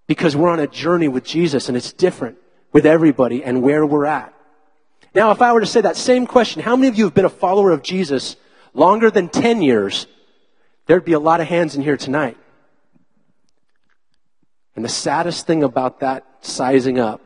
Because 0.06 0.36
we're 0.36 0.50
on 0.50 0.60
a 0.60 0.68
journey 0.68 1.08
with 1.08 1.24
Jesus 1.24 1.68
and 1.68 1.76
it's 1.76 1.92
different 1.92 2.38
with 2.72 2.86
everybody 2.86 3.44
and 3.44 3.62
where 3.62 3.86
we're 3.86 4.06
at. 4.06 4.34
Now, 5.14 5.32
if 5.32 5.42
I 5.42 5.52
were 5.52 5.60
to 5.60 5.66
say 5.66 5.82
that 5.82 5.98
same 5.98 6.26
question, 6.26 6.62
how 6.62 6.76
many 6.76 6.88
of 6.88 6.98
you 6.98 7.04
have 7.04 7.14
been 7.14 7.26
a 7.26 7.30
follower 7.30 7.72
of 7.72 7.84
Jesus 7.84 8.38
longer 8.74 9.12
than 9.12 9.28
10 9.28 9.62
years 9.62 10.08
there'd 10.92 11.06
be 11.06 11.14
a 11.14 11.20
lot 11.20 11.40
of 11.40 11.48
hands 11.48 11.76
in 11.76 11.82
here 11.82 11.96
tonight. 11.96 12.38
And 14.76 14.84
the 14.84 14.90
saddest 14.90 15.48
thing 15.48 15.64
about 15.64 16.02
that 16.02 16.26
sizing 16.42 17.00
up 17.00 17.22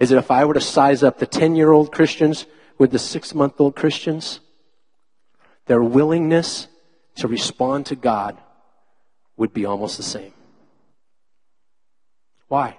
is 0.00 0.10
that 0.10 0.18
if 0.18 0.32
I 0.32 0.44
were 0.44 0.54
to 0.54 0.60
size 0.60 1.02
up 1.02 1.18
the 1.18 1.26
10 1.26 1.54
year 1.56 1.70
old 1.70 1.92
Christians 1.92 2.46
with 2.76 2.90
the 2.90 2.98
six 2.98 3.34
month 3.34 3.60
old 3.60 3.76
Christians, 3.76 4.40
their 5.66 5.82
willingness 5.82 6.66
to 7.16 7.28
respond 7.28 7.86
to 7.86 7.94
God 7.96 8.36
would 9.36 9.52
be 9.52 9.64
almost 9.64 9.96
the 9.96 10.02
same. 10.02 10.32
Why? 12.48 12.78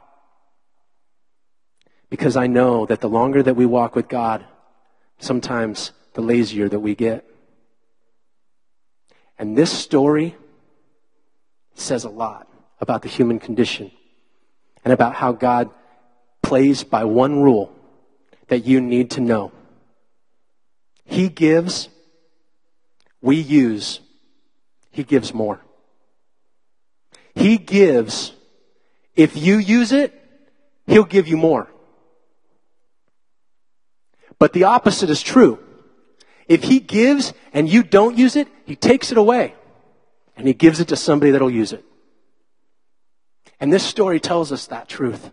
Because 2.09 2.35
I 2.35 2.47
know 2.47 2.85
that 2.85 3.01
the 3.01 3.09
longer 3.09 3.43
that 3.43 3.55
we 3.55 3.65
walk 3.65 3.95
with 3.95 4.07
God, 4.07 4.43
sometimes 5.19 5.91
the 6.13 6.21
lazier 6.21 6.67
that 6.69 6.79
we 6.79 6.95
get. 6.95 7.25
And 9.37 9.57
this 9.57 9.71
story 9.71 10.35
says 11.75 12.03
a 12.03 12.09
lot 12.09 12.47
about 12.81 13.01
the 13.01 13.09
human 13.09 13.39
condition 13.39 13.91
and 14.83 14.93
about 14.93 15.15
how 15.15 15.31
God 15.31 15.69
plays 16.41 16.83
by 16.83 17.03
one 17.03 17.41
rule 17.41 17.73
that 18.47 18.65
you 18.65 18.81
need 18.81 19.11
to 19.11 19.21
know. 19.21 19.51
He 21.05 21.29
gives, 21.29 21.89
we 23.21 23.35
use, 23.37 23.99
He 24.91 25.03
gives 25.03 25.33
more. 25.33 25.61
He 27.35 27.57
gives, 27.57 28.33
if 29.15 29.37
you 29.37 29.57
use 29.57 29.91
it, 29.91 30.13
He'll 30.87 31.03
give 31.03 31.27
you 31.27 31.37
more. 31.37 31.67
But 34.39 34.53
the 34.53 34.63
opposite 34.63 35.09
is 35.09 35.21
true. 35.21 35.59
If 36.47 36.63
he 36.63 36.79
gives 36.79 37.33
and 37.53 37.69
you 37.69 37.83
don't 37.83 38.17
use 38.17 38.35
it, 38.35 38.47
he 38.65 38.75
takes 38.75 39.11
it 39.11 39.17
away 39.17 39.53
and 40.35 40.47
he 40.47 40.53
gives 40.53 40.79
it 40.79 40.87
to 40.87 40.95
somebody 40.95 41.31
that'll 41.31 41.49
use 41.51 41.73
it. 41.73 41.83
And 43.59 43.71
this 43.71 43.83
story 43.83 44.19
tells 44.19 44.51
us 44.51 44.67
that 44.67 44.87
truth. 44.87 45.31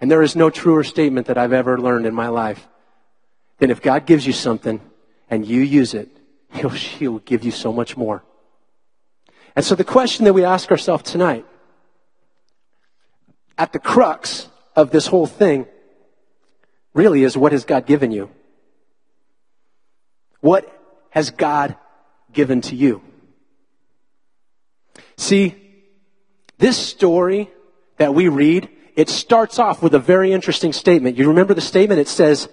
And 0.00 0.10
there 0.10 0.22
is 0.22 0.34
no 0.34 0.50
truer 0.50 0.82
statement 0.82 1.28
that 1.28 1.38
I've 1.38 1.52
ever 1.52 1.78
learned 1.78 2.06
in 2.06 2.14
my 2.14 2.28
life 2.28 2.66
than 3.58 3.70
if 3.70 3.80
God 3.80 4.04
gives 4.04 4.26
you 4.26 4.32
something 4.32 4.80
and 5.28 5.46
you 5.46 5.60
use 5.60 5.94
it, 5.94 6.08
he'll, 6.52 6.70
he'll 6.70 7.18
give 7.20 7.44
you 7.44 7.50
so 7.52 7.72
much 7.72 7.96
more. 7.96 8.24
And 9.54 9.64
so 9.64 9.74
the 9.74 9.84
question 9.84 10.24
that 10.24 10.32
we 10.32 10.44
ask 10.44 10.70
ourselves 10.70 11.10
tonight, 11.10 11.44
at 13.56 13.72
the 13.72 13.78
crux 13.78 14.48
of 14.74 14.90
this 14.90 15.06
whole 15.06 15.26
thing, 15.26 15.66
really 16.94 17.24
is 17.24 17.36
what 17.36 17.52
has 17.52 17.64
God 17.64 17.86
given 17.86 18.10
you? 18.10 18.30
What 20.40 20.70
has 21.10 21.30
God 21.30 21.76
given 22.32 22.60
to 22.62 22.74
you? 22.74 23.02
See, 25.16 25.54
this 26.58 26.76
story 26.76 27.50
that 27.98 28.14
we 28.14 28.28
read, 28.28 28.68
it 28.96 29.08
starts 29.08 29.58
off 29.58 29.82
with 29.82 29.94
a 29.94 29.98
very 29.98 30.32
interesting 30.32 30.72
statement. 30.72 31.16
You 31.16 31.28
remember 31.28 31.54
the 31.54 31.60
statement? 31.60 32.00
It 32.00 32.08
says, 32.08 32.48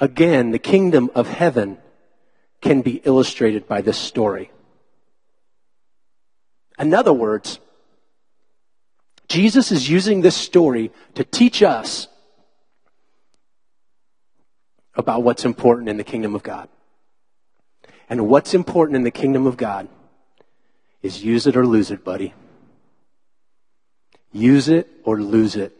again, 0.00 0.50
the 0.50 0.58
kingdom 0.58 1.10
of 1.14 1.28
heaven 1.28 1.78
can 2.60 2.82
be 2.82 3.00
illustrated 3.04 3.68
by 3.68 3.80
this 3.80 3.98
story. 3.98 4.50
In 6.78 6.92
other 6.92 7.12
words, 7.12 7.58
Jesus 9.28 9.72
is 9.72 9.88
using 9.88 10.20
this 10.20 10.36
story 10.36 10.92
to 11.14 11.24
teach 11.24 11.62
us 11.62 12.08
about 14.96 15.22
what's 15.22 15.44
important 15.44 15.88
in 15.88 15.96
the 15.96 16.04
kingdom 16.04 16.34
of 16.34 16.42
God. 16.42 16.68
And 18.08 18.28
what's 18.28 18.54
important 18.54 18.96
in 18.96 19.02
the 19.02 19.10
kingdom 19.10 19.46
of 19.46 19.56
God 19.56 19.88
is 21.02 21.24
use 21.24 21.46
it 21.46 21.56
or 21.56 21.66
lose 21.66 21.90
it, 21.90 22.04
buddy. 22.04 22.34
Use 24.32 24.68
it 24.68 24.88
or 25.04 25.20
lose 25.20 25.56
it. 25.56 25.76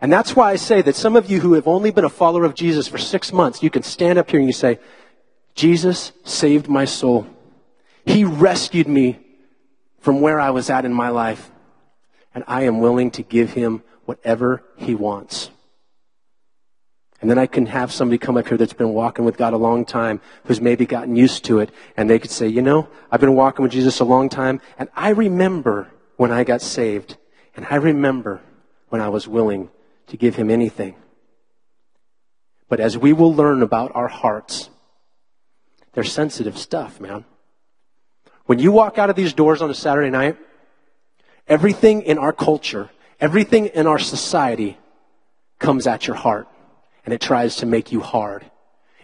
And 0.00 0.12
that's 0.12 0.36
why 0.36 0.50
I 0.50 0.56
say 0.56 0.82
that 0.82 0.94
some 0.94 1.16
of 1.16 1.30
you 1.30 1.40
who 1.40 1.54
have 1.54 1.66
only 1.66 1.90
been 1.90 2.04
a 2.04 2.10
follower 2.10 2.44
of 2.44 2.54
Jesus 2.54 2.86
for 2.86 2.98
six 2.98 3.32
months, 3.32 3.62
you 3.62 3.70
can 3.70 3.82
stand 3.82 4.18
up 4.18 4.30
here 4.30 4.38
and 4.40 4.48
you 4.48 4.52
say, 4.52 4.78
Jesus 5.54 6.12
saved 6.24 6.68
my 6.68 6.84
soul. 6.84 7.26
He 8.04 8.24
rescued 8.24 8.88
me 8.88 9.18
from 10.00 10.20
where 10.20 10.38
I 10.38 10.50
was 10.50 10.68
at 10.68 10.84
in 10.84 10.92
my 10.92 11.08
life. 11.08 11.50
And 12.34 12.44
I 12.46 12.64
am 12.64 12.80
willing 12.80 13.10
to 13.12 13.22
give 13.22 13.54
him 13.54 13.82
whatever 14.04 14.62
he 14.76 14.94
wants. 14.94 15.50
And 17.20 17.30
then 17.30 17.38
I 17.38 17.46
can 17.46 17.66
have 17.66 17.92
somebody 17.92 18.18
come 18.18 18.36
up 18.36 18.48
here 18.48 18.58
that's 18.58 18.74
been 18.74 18.92
walking 18.92 19.24
with 19.24 19.38
God 19.38 19.54
a 19.54 19.56
long 19.56 19.84
time, 19.84 20.20
who's 20.44 20.60
maybe 20.60 20.84
gotten 20.84 21.16
used 21.16 21.44
to 21.46 21.60
it, 21.60 21.70
and 21.96 22.10
they 22.10 22.18
could 22.18 22.30
say, 22.30 22.46
you 22.46 22.60
know, 22.60 22.88
I've 23.10 23.20
been 23.20 23.34
walking 23.34 23.62
with 23.62 23.72
Jesus 23.72 24.00
a 24.00 24.04
long 24.04 24.28
time, 24.28 24.60
and 24.78 24.90
I 24.94 25.10
remember 25.10 25.90
when 26.16 26.30
I 26.30 26.44
got 26.44 26.62
saved, 26.62 27.16
And 27.54 27.66
I 27.70 27.76
remember 27.76 28.42
when 28.90 29.00
I 29.00 29.08
was 29.08 29.26
willing 29.26 29.70
to 30.08 30.16
give 30.18 30.36
him 30.36 30.50
anything. 30.50 30.94
But 32.68 32.80
as 32.80 32.98
we 32.98 33.14
will 33.14 33.34
learn 33.34 33.62
about 33.62 33.92
our 33.94 34.08
hearts, 34.08 34.68
they're 35.94 36.04
sensitive 36.04 36.58
stuff, 36.58 37.00
man. 37.00 37.24
When 38.44 38.58
you 38.58 38.72
walk 38.72 38.98
out 38.98 39.08
of 39.08 39.16
these 39.16 39.32
doors 39.32 39.62
on 39.62 39.70
a 39.70 39.74
Saturday 39.74 40.10
night, 40.10 40.36
everything 41.48 42.02
in 42.02 42.18
our 42.18 42.32
culture, 42.32 42.90
everything 43.20 43.66
in 43.66 43.86
our 43.86 43.98
society 43.98 44.76
comes 45.58 45.86
at 45.86 46.06
your 46.06 46.16
heart 46.16 46.46
and 47.06 47.14
it 47.14 47.20
tries 47.20 47.56
to 47.56 47.66
make 47.66 47.92
you 47.92 48.00
hard. 48.00 48.44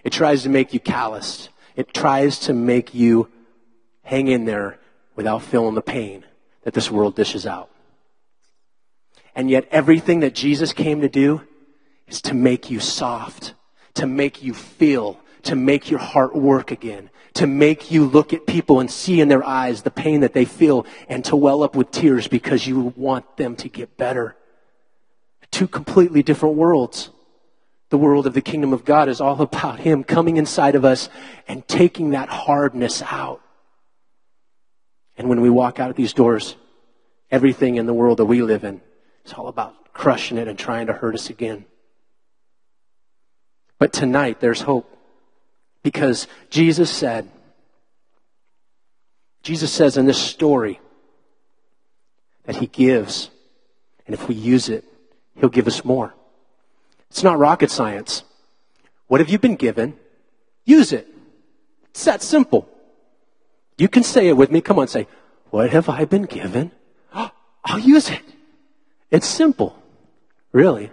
It 0.04 0.12
tries 0.12 0.42
to 0.42 0.48
make 0.48 0.74
you 0.74 0.80
calloused. 0.80 1.48
It 1.76 1.94
tries 1.94 2.40
to 2.40 2.52
make 2.52 2.92
you 2.92 3.28
hang 4.02 4.26
in 4.26 4.44
there 4.44 4.78
without 5.14 5.42
feeling 5.42 5.76
the 5.76 5.82
pain 5.82 6.24
that 6.64 6.74
this 6.74 6.90
world 6.90 7.14
dishes 7.14 7.46
out. 7.46 7.70
And 9.34 9.48
yet 9.48 9.68
everything 9.70 10.20
that 10.20 10.34
Jesus 10.34 10.72
came 10.72 11.00
to 11.00 11.08
do 11.08 11.42
is 12.08 12.20
to 12.22 12.34
make 12.34 12.70
you 12.70 12.80
soft, 12.80 13.54
to 13.94 14.06
make 14.06 14.42
you 14.42 14.52
feel, 14.52 15.20
to 15.44 15.54
make 15.54 15.88
your 15.88 16.00
heart 16.00 16.34
work 16.34 16.72
again, 16.72 17.08
to 17.34 17.46
make 17.46 17.90
you 17.90 18.04
look 18.04 18.32
at 18.32 18.46
people 18.46 18.80
and 18.80 18.90
see 18.90 19.20
in 19.20 19.28
their 19.28 19.46
eyes 19.46 19.82
the 19.82 19.90
pain 19.90 20.20
that 20.20 20.34
they 20.34 20.44
feel 20.44 20.84
and 21.08 21.24
to 21.24 21.36
well 21.36 21.62
up 21.62 21.76
with 21.76 21.92
tears 21.92 22.26
because 22.26 22.66
you 22.66 22.92
want 22.96 23.36
them 23.36 23.54
to 23.56 23.68
get 23.68 23.96
better. 23.96 24.36
Two 25.52 25.68
completely 25.68 26.22
different 26.22 26.56
worlds. 26.56 27.10
The 27.92 27.98
world 27.98 28.26
of 28.26 28.32
the 28.32 28.40
kingdom 28.40 28.72
of 28.72 28.86
God 28.86 29.10
is 29.10 29.20
all 29.20 29.42
about 29.42 29.80
Him 29.80 30.02
coming 30.02 30.38
inside 30.38 30.76
of 30.76 30.82
us 30.82 31.10
and 31.46 31.68
taking 31.68 32.12
that 32.12 32.30
hardness 32.30 33.02
out. 33.02 33.42
And 35.18 35.28
when 35.28 35.42
we 35.42 35.50
walk 35.50 35.78
out 35.78 35.90
of 35.90 35.96
these 35.96 36.14
doors, 36.14 36.56
everything 37.30 37.76
in 37.76 37.84
the 37.84 37.92
world 37.92 38.16
that 38.16 38.24
we 38.24 38.40
live 38.40 38.64
in 38.64 38.80
is 39.26 39.34
all 39.34 39.46
about 39.46 39.92
crushing 39.92 40.38
it 40.38 40.48
and 40.48 40.58
trying 40.58 40.86
to 40.86 40.94
hurt 40.94 41.14
us 41.14 41.28
again. 41.28 41.66
But 43.78 43.92
tonight, 43.92 44.40
there's 44.40 44.62
hope. 44.62 44.90
Because 45.82 46.26
Jesus 46.48 46.90
said, 46.90 47.28
Jesus 49.42 49.70
says 49.70 49.98
in 49.98 50.06
this 50.06 50.16
story 50.16 50.80
that 52.44 52.56
He 52.56 52.68
gives, 52.68 53.28
and 54.06 54.14
if 54.14 54.28
we 54.28 54.34
use 54.34 54.70
it, 54.70 54.82
He'll 55.38 55.50
give 55.50 55.66
us 55.66 55.84
more. 55.84 56.14
It's 57.12 57.22
not 57.22 57.38
rocket 57.38 57.70
science. 57.70 58.24
What 59.06 59.20
have 59.20 59.28
you 59.28 59.38
been 59.38 59.56
given? 59.56 59.98
Use 60.64 60.94
it. 60.94 61.06
It's 61.90 62.06
that 62.06 62.22
simple. 62.22 62.66
You 63.76 63.86
can 63.86 64.02
say 64.02 64.28
it 64.28 64.32
with 64.32 64.50
me. 64.50 64.62
Come 64.62 64.78
on, 64.78 64.88
say, 64.88 65.06
What 65.50 65.68
have 65.68 65.90
I 65.90 66.06
been 66.06 66.22
given? 66.22 66.72
I'll 67.12 67.78
use 67.78 68.08
it. 68.08 68.22
It's 69.10 69.26
simple. 69.26 69.76
Really? 70.52 70.90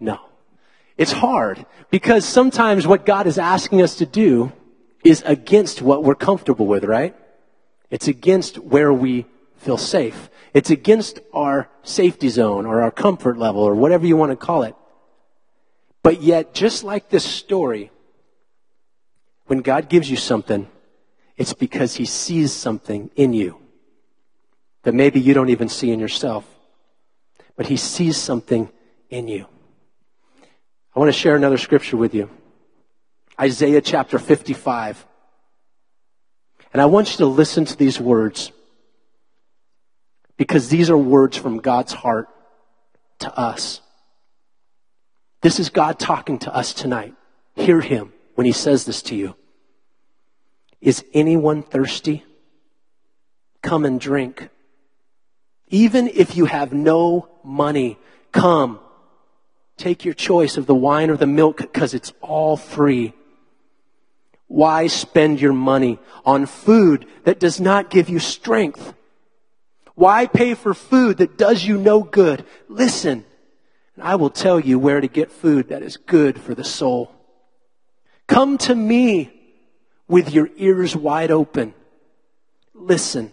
No. 0.00 0.18
It's 0.98 1.12
hard 1.12 1.64
because 1.90 2.24
sometimes 2.24 2.88
what 2.88 3.06
God 3.06 3.28
is 3.28 3.38
asking 3.38 3.82
us 3.82 3.94
to 3.98 4.06
do 4.06 4.52
is 5.04 5.22
against 5.24 5.80
what 5.80 6.02
we're 6.02 6.16
comfortable 6.16 6.66
with, 6.66 6.82
right? 6.82 7.14
It's 7.88 8.08
against 8.08 8.58
where 8.58 8.92
we 8.92 9.26
feel 9.58 9.78
safe. 9.78 10.28
It's 10.52 10.70
against 10.70 11.20
our 11.32 11.70
safety 11.84 12.30
zone 12.30 12.66
or 12.66 12.82
our 12.82 12.90
comfort 12.90 13.38
level 13.38 13.62
or 13.62 13.76
whatever 13.76 14.04
you 14.04 14.16
want 14.16 14.32
to 14.32 14.36
call 14.36 14.64
it. 14.64 14.74
But 16.02 16.22
yet, 16.22 16.54
just 16.54 16.82
like 16.84 17.08
this 17.08 17.24
story, 17.24 17.90
when 19.46 19.60
God 19.60 19.88
gives 19.88 20.10
you 20.10 20.16
something, 20.16 20.68
it's 21.36 21.52
because 21.52 21.96
he 21.96 22.04
sees 22.04 22.52
something 22.52 23.10
in 23.16 23.32
you 23.32 23.56
that 24.82 24.94
maybe 24.94 25.20
you 25.20 25.34
don't 25.34 25.50
even 25.50 25.68
see 25.68 25.90
in 25.90 26.00
yourself. 26.00 26.44
But 27.56 27.66
he 27.66 27.76
sees 27.76 28.16
something 28.16 28.70
in 29.10 29.28
you. 29.28 29.46
I 30.94 30.98
want 30.98 31.08
to 31.08 31.18
share 31.18 31.36
another 31.36 31.58
scripture 31.58 31.96
with 31.96 32.14
you. 32.14 32.30
Isaiah 33.38 33.80
chapter 33.80 34.18
55. 34.18 35.06
And 36.72 36.80
I 36.80 36.86
want 36.86 37.12
you 37.12 37.16
to 37.18 37.26
listen 37.26 37.64
to 37.64 37.76
these 37.76 38.00
words 38.00 38.52
because 40.36 40.68
these 40.68 40.88
are 40.88 40.96
words 40.96 41.36
from 41.36 41.58
God's 41.58 41.92
heart 41.92 42.28
to 43.18 43.38
us. 43.38 43.80
This 45.40 45.58
is 45.58 45.70
God 45.70 45.98
talking 45.98 46.38
to 46.40 46.54
us 46.54 46.72
tonight. 46.74 47.14
Hear 47.54 47.80
him 47.80 48.12
when 48.34 48.46
he 48.46 48.52
says 48.52 48.84
this 48.84 49.02
to 49.02 49.16
you. 49.16 49.34
Is 50.80 51.04
anyone 51.12 51.62
thirsty? 51.62 52.24
Come 53.62 53.84
and 53.84 54.00
drink. 54.00 54.48
Even 55.68 56.08
if 56.08 56.36
you 56.36 56.46
have 56.46 56.72
no 56.72 57.28
money, 57.44 57.98
come 58.32 58.80
Take 59.80 60.04
your 60.04 60.12
choice 60.12 60.58
of 60.58 60.66
the 60.66 60.74
wine 60.74 61.08
or 61.08 61.16
the 61.16 61.26
milk 61.26 61.56
because 61.56 61.94
it's 61.94 62.12
all 62.20 62.58
free. 62.58 63.14
Why 64.46 64.88
spend 64.88 65.40
your 65.40 65.54
money 65.54 65.98
on 66.26 66.44
food 66.44 67.06
that 67.24 67.40
does 67.40 67.62
not 67.62 67.88
give 67.88 68.10
you 68.10 68.18
strength? 68.18 68.92
Why 69.94 70.26
pay 70.26 70.52
for 70.52 70.74
food 70.74 71.16
that 71.16 71.38
does 71.38 71.64
you 71.64 71.78
no 71.78 72.02
good? 72.02 72.44
Listen, 72.68 73.24
and 74.00 74.08
I 74.08 74.14
will 74.14 74.30
tell 74.30 74.58
you 74.58 74.78
where 74.78 74.98
to 75.02 75.08
get 75.08 75.30
food 75.30 75.68
that 75.68 75.82
is 75.82 75.98
good 75.98 76.40
for 76.40 76.54
the 76.54 76.64
soul. 76.64 77.12
Come 78.26 78.56
to 78.56 78.74
me 78.74 79.30
with 80.08 80.32
your 80.32 80.48
ears 80.56 80.96
wide 80.96 81.30
open. 81.30 81.74
Listen, 82.72 83.30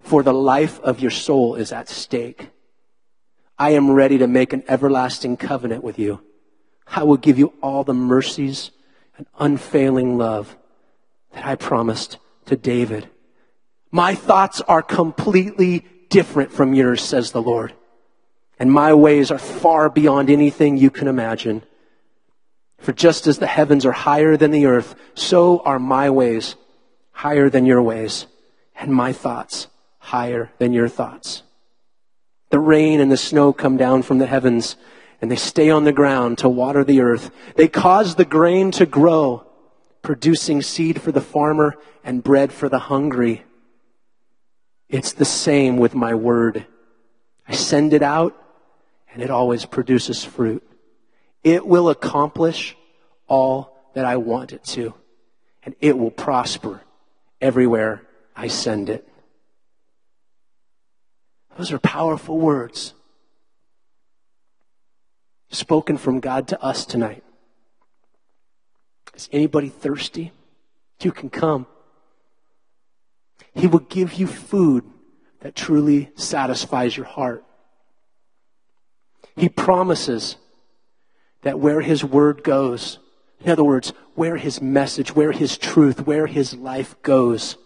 for 0.00 0.24
the 0.24 0.34
life 0.34 0.80
of 0.80 0.98
your 0.98 1.12
soul 1.12 1.54
is 1.54 1.70
at 1.70 1.88
stake. 1.88 2.50
I 3.56 3.70
am 3.70 3.92
ready 3.92 4.18
to 4.18 4.26
make 4.26 4.52
an 4.52 4.64
everlasting 4.66 5.36
covenant 5.36 5.84
with 5.84 6.00
you. 6.00 6.20
I 6.88 7.04
will 7.04 7.16
give 7.16 7.38
you 7.38 7.52
all 7.62 7.84
the 7.84 7.94
mercies 7.94 8.72
and 9.16 9.28
unfailing 9.38 10.18
love 10.18 10.56
that 11.30 11.46
I 11.46 11.54
promised 11.54 12.18
to 12.46 12.56
David. 12.56 13.08
My 13.92 14.16
thoughts 14.16 14.60
are 14.62 14.82
completely 14.82 15.86
different 16.10 16.50
from 16.50 16.74
yours, 16.74 17.02
says 17.02 17.30
the 17.30 17.40
Lord. 17.40 17.72
And 18.62 18.70
my 18.70 18.94
ways 18.94 19.32
are 19.32 19.38
far 19.38 19.90
beyond 19.90 20.30
anything 20.30 20.76
you 20.76 20.88
can 20.88 21.08
imagine. 21.08 21.64
For 22.78 22.92
just 22.92 23.26
as 23.26 23.38
the 23.38 23.48
heavens 23.48 23.84
are 23.84 23.90
higher 23.90 24.36
than 24.36 24.52
the 24.52 24.66
earth, 24.66 24.94
so 25.14 25.58
are 25.64 25.80
my 25.80 26.10
ways 26.10 26.54
higher 27.10 27.50
than 27.50 27.66
your 27.66 27.82
ways, 27.82 28.28
and 28.76 28.94
my 28.94 29.12
thoughts 29.12 29.66
higher 29.98 30.52
than 30.58 30.72
your 30.72 30.86
thoughts. 30.86 31.42
The 32.50 32.60
rain 32.60 33.00
and 33.00 33.10
the 33.10 33.16
snow 33.16 33.52
come 33.52 33.76
down 33.76 34.02
from 34.02 34.18
the 34.18 34.28
heavens 34.28 34.76
and 35.20 35.28
they 35.28 35.34
stay 35.34 35.68
on 35.68 35.82
the 35.82 35.90
ground 35.90 36.38
to 36.38 36.48
water 36.48 36.84
the 36.84 37.00
earth. 37.00 37.32
They 37.56 37.66
cause 37.66 38.14
the 38.14 38.24
grain 38.24 38.70
to 38.78 38.86
grow, 38.86 39.44
producing 40.02 40.62
seed 40.62 41.02
for 41.02 41.10
the 41.10 41.20
farmer 41.20 41.74
and 42.04 42.22
bread 42.22 42.52
for 42.52 42.68
the 42.68 42.78
hungry. 42.78 43.42
It's 44.88 45.14
the 45.14 45.24
same 45.24 45.78
with 45.78 45.96
my 45.96 46.14
word. 46.14 46.64
I 47.48 47.54
send 47.54 47.92
it 47.92 48.02
out 48.02 48.38
and 49.12 49.22
it 49.22 49.30
always 49.30 49.64
produces 49.64 50.24
fruit. 50.24 50.62
It 51.44 51.66
will 51.66 51.88
accomplish 51.88 52.76
all 53.26 53.76
that 53.94 54.04
I 54.04 54.16
want 54.16 54.52
it 54.52 54.64
to 54.64 54.94
and 55.64 55.74
it 55.80 55.96
will 55.96 56.10
prosper 56.10 56.82
everywhere 57.40 58.02
I 58.34 58.48
send 58.48 58.88
it. 58.88 59.08
Those 61.56 61.72
are 61.72 61.78
powerful 61.78 62.38
words 62.38 62.94
spoken 65.50 65.98
from 65.98 66.20
God 66.20 66.48
to 66.48 66.62
us 66.62 66.86
tonight. 66.86 67.22
Is 69.14 69.28
anybody 69.32 69.68
thirsty? 69.68 70.32
You 71.02 71.12
can 71.12 71.30
come. 71.30 71.66
He 73.54 73.66
will 73.66 73.80
give 73.80 74.14
you 74.14 74.26
food 74.26 74.84
that 75.40 75.54
truly 75.54 76.10
satisfies 76.14 76.96
your 76.96 77.06
heart. 77.06 77.44
He 79.36 79.48
promises 79.48 80.36
that 81.42 81.58
where 81.58 81.80
His 81.80 82.04
word 82.04 82.44
goes, 82.44 82.98
in 83.40 83.50
other 83.50 83.64
words, 83.64 83.92
where 84.14 84.36
His 84.36 84.60
message, 84.60 85.14
where 85.14 85.32
His 85.32 85.58
truth, 85.58 86.06
where 86.06 86.26
His 86.26 86.54
life 86.54 87.00
goes, 87.02 87.56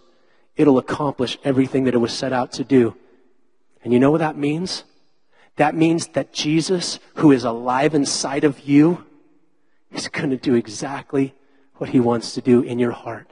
it'll 0.57 0.79
accomplish 0.79 1.39
everything 1.45 1.85
that 1.85 1.95
it 1.95 1.99
was 1.99 2.13
set 2.13 2.33
out 2.33 2.53
to 2.53 2.65
do. 2.65 2.97
And 3.85 3.93
you 3.93 4.01
know 4.01 4.11
what 4.11 4.19
that 4.19 4.37
means? 4.37 4.85
That 5.57 5.75
means 5.75 6.09
that 6.09 6.33
Jesus, 6.33 6.99
who 7.17 7.33
is 7.33 7.45
alive 7.45 7.95
inside 7.95 8.45
of 8.45 8.61
you, 8.61 9.05
is 9.91 10.09
going 10.09 10.31
to 10.31 10.37
do 10.37 10.55
exactly 10.55 11.35
what 11.77 11.91
he 11.91 12.01
wants 12.01 12.35
to 12.35 12.41
do 12.41 12.63
in 12.63 12.79
your 12.79 12.93
heart 12.93 13.31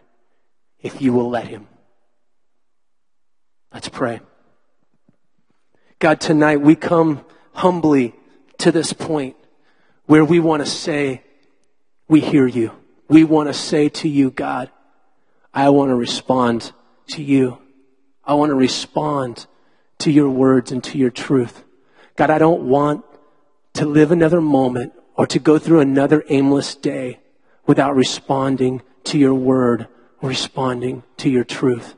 if 0.81 1.01
you 1.01 1.13
will 1.13 1.29
let 1.29 1.49
him. 1.49 1.67
Let's 3.73 3.89
pray. 3.89 4.21
God, 5.99 6.21
tonight 6.21 6.61
we 6.61 6.77
come 6.77 7.25
humbly 7.55 8.15
to 8.65 8.73
this 8.73 8.95
point 8.95 9.37
where 10.07 10.25
we 10.25 10.41
want 10.41 10.65
to 10.65 10.71
say, 10.71 11.23
we 12.09 12.21
hear 12.21 12.47
you. 12.47 12.73
We 13.09 13.23
want 13.23 13.51
to 13.51 13.55
say 13.55 13.91
to 13.91 14.09
you, 14.09 14.31
God, 14.31 14.71
I 15.53 15.69
want 15.69 15.91
to 15.91 15.95
respond 15.95 16.73
to 17.09 17.23
you. 17.23 17.59
I 18.25 18.33
want 18.33 18.49
to 18.49 18.55
respond 18.55 19.47
to 19.99 20.11
your 20.11 20.31
words 20.31 20.73
and 20.73 20.83
to 20.85 20.97
your 20.97 21.11
truth. 21.11 21.63
God, 22.17 22.31
I 22.31 22.39
don't 22.39 22.63
want 22.63 23.05
to 23.75 23.85
live 23.85 24.11
another 24.11 24.41
moment 24.41 24.95
or 25.15 25.27
to 25.27 25.39
go 25.39 25.59
through 25.59 25.81
another 25.81 26.25
aimless 26.31 26.75
day 26.75 27.21
without 27.67 27.95
responding 27.95 28.81
to 29.05 29.19
your 29.19 29.35
word 29.35 29.89
responding 30.23 31.03
to 31.19 31.29
your 31.29 31.45
truth. 31.45 31.97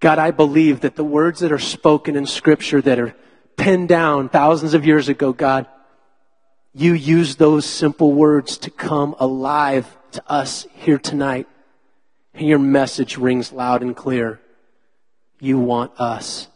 God, 0.00 0.18
I 0.18 0.32
believe 0.32 0.80
that 0.80 0.96
the 0.96 1.04
words 1.04 1.38
that 1.40 1.52
are 1.52 1.60
spoken 1.60 2.16
in 2.16 2.26
scripture 2.26 2.82
that 2.82 2.98
are 2.98 3.14
penned 3.56 3.88
down 3.88 4.28
thousands 4.28 4.74
of 4.74 4.86
years 4.86 5.08
ago, 5.08 5.32
God, 5.32 5.66
you 6.72 6.94
used 6.94 7.38
those 7.38 7.66
simple 7.66 8.12
words 8.12 8.58
to 8.58 8.70
come 8.70 9.14
alive 9.18 9.86
to 10.12 10.22
us 10.30 10.66
here 10.74 10.98
tonight. 10.98 11.46
And 12.34 12.46
your 12.46 12.58
message 12.58 13.16
rings 13.16 13.52
loud 13.52 13.82
and 13.82 13.96
clear. 13.96 14.40
You 15.40 15.58
want 15.58 15.92
us. 15.98 16.48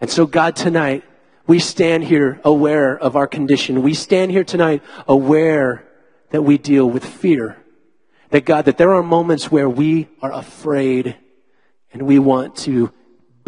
And 0.00 0.10
so 0.10 0.26
God, 0.26 0.56
tonight, 0.56 1.04
we 1.46 1.58
stand 1.58 2.04
here 2.04 2.40
aware 2.44 2.96
of 2.96 3.16
our 3.16 3.26
condition. 3.26 3.82
We 3.82 3.94
stand 3.94 4.30
here 4.30 4.44
tonight 4.44 4.82
aware 5.08 5.84
that 6.30 6.42
we 6.42 6.58
deal 6.58 6.88
with 6.88 7.04
fear. 7.04 7.56
That 8.30 8.44
God, 8.44 8.64
that 8.64 8.78
there 8.78 8.94
are 8.94 9.02
moments 9.02 9.50
where 9.50 9.68
we 9.68 10.08
are 10.22 10.32
afraid 10.32 11.16
and 11.92 12.02
we 12.02 12.18
want 12.18 12.56
to 12.56 12.92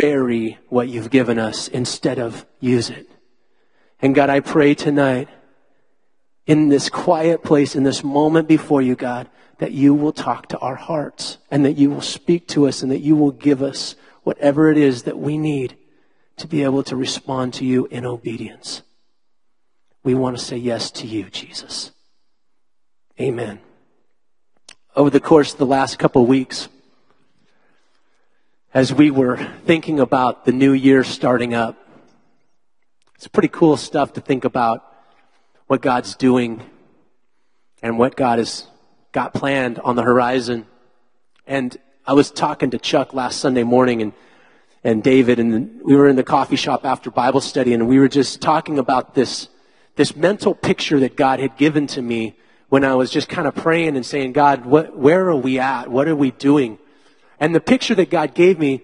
bury 0.05 0.59
what 0.69 0.87
you've 0.87 1.09
given 1.09 1.39
us 1.39 1.67
instead 1.69 2.19
of 2.19 2.45
use 2.61 2.91
it. 2.91 3.09
And 4.03 4.15
God, 4.15 4.29
I 4.29 4.41
pray 4.41 4.75
tonight 4.75 5.31
in 6.47 6.69
this 6.69 6.91
quiet 6.91 7.43
place, 7.43 7.75
in 7.75 7.85
this 7.85 8.05
moment 8.05 8.47
before 8.47 8.83
you, 8.83 8.97
God, 8.97 9.31
that 9.61 9.73
you 9.73 9.95
will 9.95 10.13
talk 10.13 10.49
to 10.49 10.59
our 10.59 10.75
hearts 10.75 11.39
and 11.51 11.65
that 11.65 11.79
you 11.79 11.89
will 11.89 12.03
speak 12.03 12.47
to 12.49 12.67
us 12.69 12.83
and 12.83 12.93
that 12.93 13.01
you 13.01 13.17
will 13.17 13.31
give 13.31 13.63
us 13.63 13.97
whatever 14.25 14.71
it 14.71 14.77
is 14.77 15.05
that 15.05 15.19
we 15.19 15.39
need 15.39 15.75
to 16.37 16.47
be 16.47 16.63
able 16.65 16.83
to 16.83 16.97
respond 16.97 17.55
to 17.55 17.65
you 17.65 17.87
in 17.87 18.05
obedience. 18.05 18.83
We 20.03 20.13
want 20.13 20.37
to 20.37 20.45
say 20.45 20.59
yes 20.59 20.91
to 20.91 21.07
you, 21.07 21.31
Jesus. 21.31 21.93
Amen. 23.19 23.59
Over 24.95 25.09
the 25.09 25.19
course 25.19 25.55
of 25.55 25.59
the 25.59 25.65
last 25.65 25.99
couple 25.99 26.21
of 26.21 26.29
weeks, 26.29 26.69
as 28.75 28.93
we 28.93 29.09
were 29.09 29.37
thinking 29.67 30.01
about 30.01 30.45
the 30.45 30.53
new 30.53 30.73
year 30.73 31.05
starting 31.05 31.55
up, 31.55 31.79
it's 33.15 33.29
pretty 33.29 33.49
cool 33.49 33.77
stuff 33.77 34.15
to 34.15 34.21
think 34.21 34.45
about 34.45 34.85
what 35.69 35.81
God's 35.81 36.17
doing 36.17 36.61
and 37.83 37.97
what 37.97 38.17
God 38.17 38.41
has 38.41 38.67
got 39.13 39.33
planned 39.33 39.79
on 39.79 39.95
the 39.95 40.03
horizon. 40.03 40.67
And 41.47 41.77
I 42.05 42.15
was 42.15 42.33
talking 42.33 42.71
to 42.71 42.79
Chuck 42.79 43.15
last 43.15 43.39
Sunday 43.39 43.63
morning 43.63 44.03
and 44.03 44.13
and 44.87 45.03
David, 45.03 45.39
and 45.39 45.81
we 45.83 45.97
were 45.97 46.09
in 46.09 46.17
the 46.17 46.23
coffee 46.23 46.57
shop 46.57 46.85
after 46.85 47.11
Bible 47.11 47.41
study, 47.41 47.73
and 47.73 47.89
we 47.89 47.99
were 47.99 48.09
just 48.09 48.43
talking 48.43 48.79
about 48.79 49.15
this, 49.15 49.49
this 49.97 50.15
mental 50.15 50.55
picture 50.55 51.01
that 51.01 51.17
God 51.17 51.41
had 51.41 51.57
given 51.57 51.87
to 51.87 52.03
me 52.03 52.37
when 52.69 52.85
I 52.85 52.95
was 52.95 53.11
just 53.11 53.31
kind 53.31 53.49
of 53.49 53.55
praying 53.55 53.97
and 53.97 54.05
saying, 54.05 54.35
God, 54.35 54.67
what, 54.67 54.95
where 54.95 55.27
are 55.31 55.37
we 55.37 55.59
at? 55.59 55.89
What 55.89 56.07
are 56.07 56.15
we 56.15 56.33
doing? 56.33 56.79
And 57.41 57.55
the 57.55 57.61
picture 57.61 57.95
that 57.95 58.11
God 58.11 58.35
gave 58.35 58.59
me, 58.59 58.83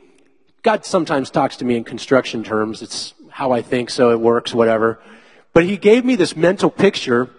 God 0.63 0.85
sometimes 0.85 1.31
talks 1.31 1.57
to 1.59 1.65
me 1.65 1.77
in 1.77 1.85
construction 1.85 2.45
terms. 2.45 2.83
It's 2.83 3.15
how 3.31 3.53
I 3.53 3.63
think, 3.63 3.91
so 3.91 4.11
it 4.11 4.21
works, 4.21 4.55
whatever. 4.55 5.01
But 5.53 5.65
He 5.65 5.77
gave 5.77 6.05
me 6.05 6.17
this 6.17 6.37
mental 6.37 6.71
picture 6.71 7.31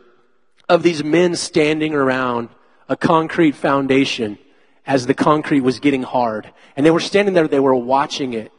of 0.68 0.84
these 0.84 1.04
men 1.04 1.36
standing 1.36 1.94
around 1.94 2.50
a 2.88 2.96
concrete 2.96 3.56
foundation 3.56 4.38
as 4.86 5.06
the 5.06 5.14
concrete 5.14 5.62
was 5.62 5.80
getting 5.80 6.04
hard. 6.04 6.52
And 6.76 6.86
they 6.86 6.92
were 6.92 7.00
standing 7.00 7.34
there, 7.34 7.48
they 7.48 7.60
were 7.60 7.76
watching 7.76 8.34
it. 8.34 8.52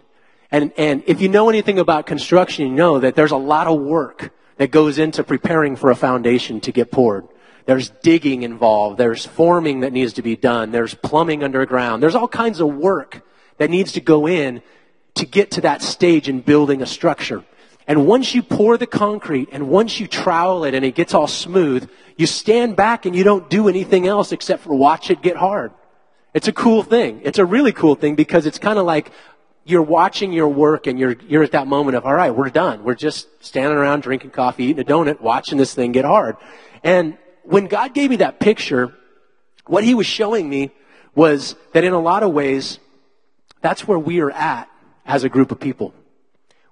And, 0.50 0.72
and 0.76 1.02
if 1.06 1.20
you 1.20 1.28
know 1.28 1.48
anything 1.48 1.78
about 1.78 2.06
construction, 2.06 2.66
you 2.66 2.72
know 2.72 2.98
that 2.98 3.14
there's 3.14 3.30
a 3.30 3.36
lot 3.36 3.66
of 3.66 3.80
work 3.80 4.32
that 4.58 4.70
goes 4.70 4.98
into 4.98 5.24
preparing 5.24 5.76
for 5.76 5.90
a 5.90 5.96
foundation 5.96 6.60
to 6.60 6.72
get 6.72 6.90
poured. 6.90 7.26
There's 7.66 7.90
digging 8.02 8.42
involved. 8.42 8.98
There's 8.98 9.24
forming 9.24 9.80
that 9.80 9.92
needs 9.92 10.14
to 10.14 10.22
be 10.22 10.36
done. 10.36 10.72
There's 10.72 10.94
plumbing 10.94 11.44
underground. 11.44 12.02
There's 12.02 12.14
all 12.14 12.28
kinds 12.28 12.60
of 12.60 12.74
work 12.74 13.22
that 13.58 13.70
needs 13.70 13.92
to 13.92 14.00
go 14.00 14.26
in 14.26 14.62
to 15.14 15.26
get 15.26 15.52
to 15.52 15.60
that 15.62 15.82
stage 15.82 16.28
in 16.28 16.40
building 16.40 16.82
a 16.82 16.86
structure. 16.86 17.44
And 17.86 18.06
once 18.06 18.34
you 18.34 18.42
pour 18.42 18.76
the 18.76 18.86
concrete 18.86 19.48
and 19.52 19.68
once 19.68 20.00
you 20.00 20.06
trowel 20.06 20.64
it 20.64 20.74
and 20.74 20.84
it 20.84 20.94
gets 20.94 21.14
all 21.14 21.26
smooth, 21.26 21.88
you 22.16 22.26
stand 22.26 22.76
back 22.76 23.06
and 23.06 23.14
you 23.14 23.24
don't 23.24 23.50
do 23.50 23.68
anything 23.68 24.06
else 24.06 24.32
except 24.32 24.62
for 24.62 24.74
watch 24.74 25.10
it 25.10 25.22
get 25.22 25.36
hard. 25.36 25.72
It's 26.34 26.48
a 26.48 26.52
cool 26.52 26.82
thing. 26.82 27.20
It's 27.24 27.38
a 27.38 27.44
really 27.44 27.72
cool 27.72 27.94
thing 27.94 28.14
because 28.14 28.46
it's 28.46 28.58
kind 28.58 28.78
of 28.78 28.86
like 28.86 29.10
you're 29.64 29.82
watching 29.82 30.32
your 30.32 30.48
work 30.48 30.86
and 30.86 30.98
you're, 30.98 31.16
you're 31.28 31.42
at 31.42 31.52
that 31.52 31.66
moment 31.66 31.96
of, 31.96 32.06
all 32.06 32.14
right, 32.14 32.34
we're 32.34 32.50
done. 32.50 32.84
We're 32.84 32.94
just 32.94 33.28
standing 33.44 33.76
around 33.76 34.02
drinking 34.02 34.30
coffee, 34.30 34.64
eating 34.64 34.80
a 34.80 34.84
donut, 34.84 35.20
watching 35.20 35.58
this 35.58 35.74
thing 35.74 35.92
get 35.92 36.04
hard. 36.04 36.36
And 36.82 37.18
when 37.44 37.66
God 37.66 37.94
gave 37.94 38.10
me 38.10 38.16
that 38.16 38.40
picture, 38.40 38.94
what 39.66 39.84
he 39.84 39.94
was 39.94 40.06
showing 40.06 40.48
me 40.48 40.70
was 41.14 41.56
that 41.72 41.84
in 41.84 41.92
a 41.92 42.00
lot 42.00 42.22
of 42.22 42.32
ways, 42.32 42.78
that's 43.60 43.86
where 43.86 43.98
we 43.98 44.20
are 44.20 44.30
at 44.30 44.68
as 45.04 45.24
a 45.24 45.28
group 45.28 45.52
of 45.52 45.60
people. 45.60 45.94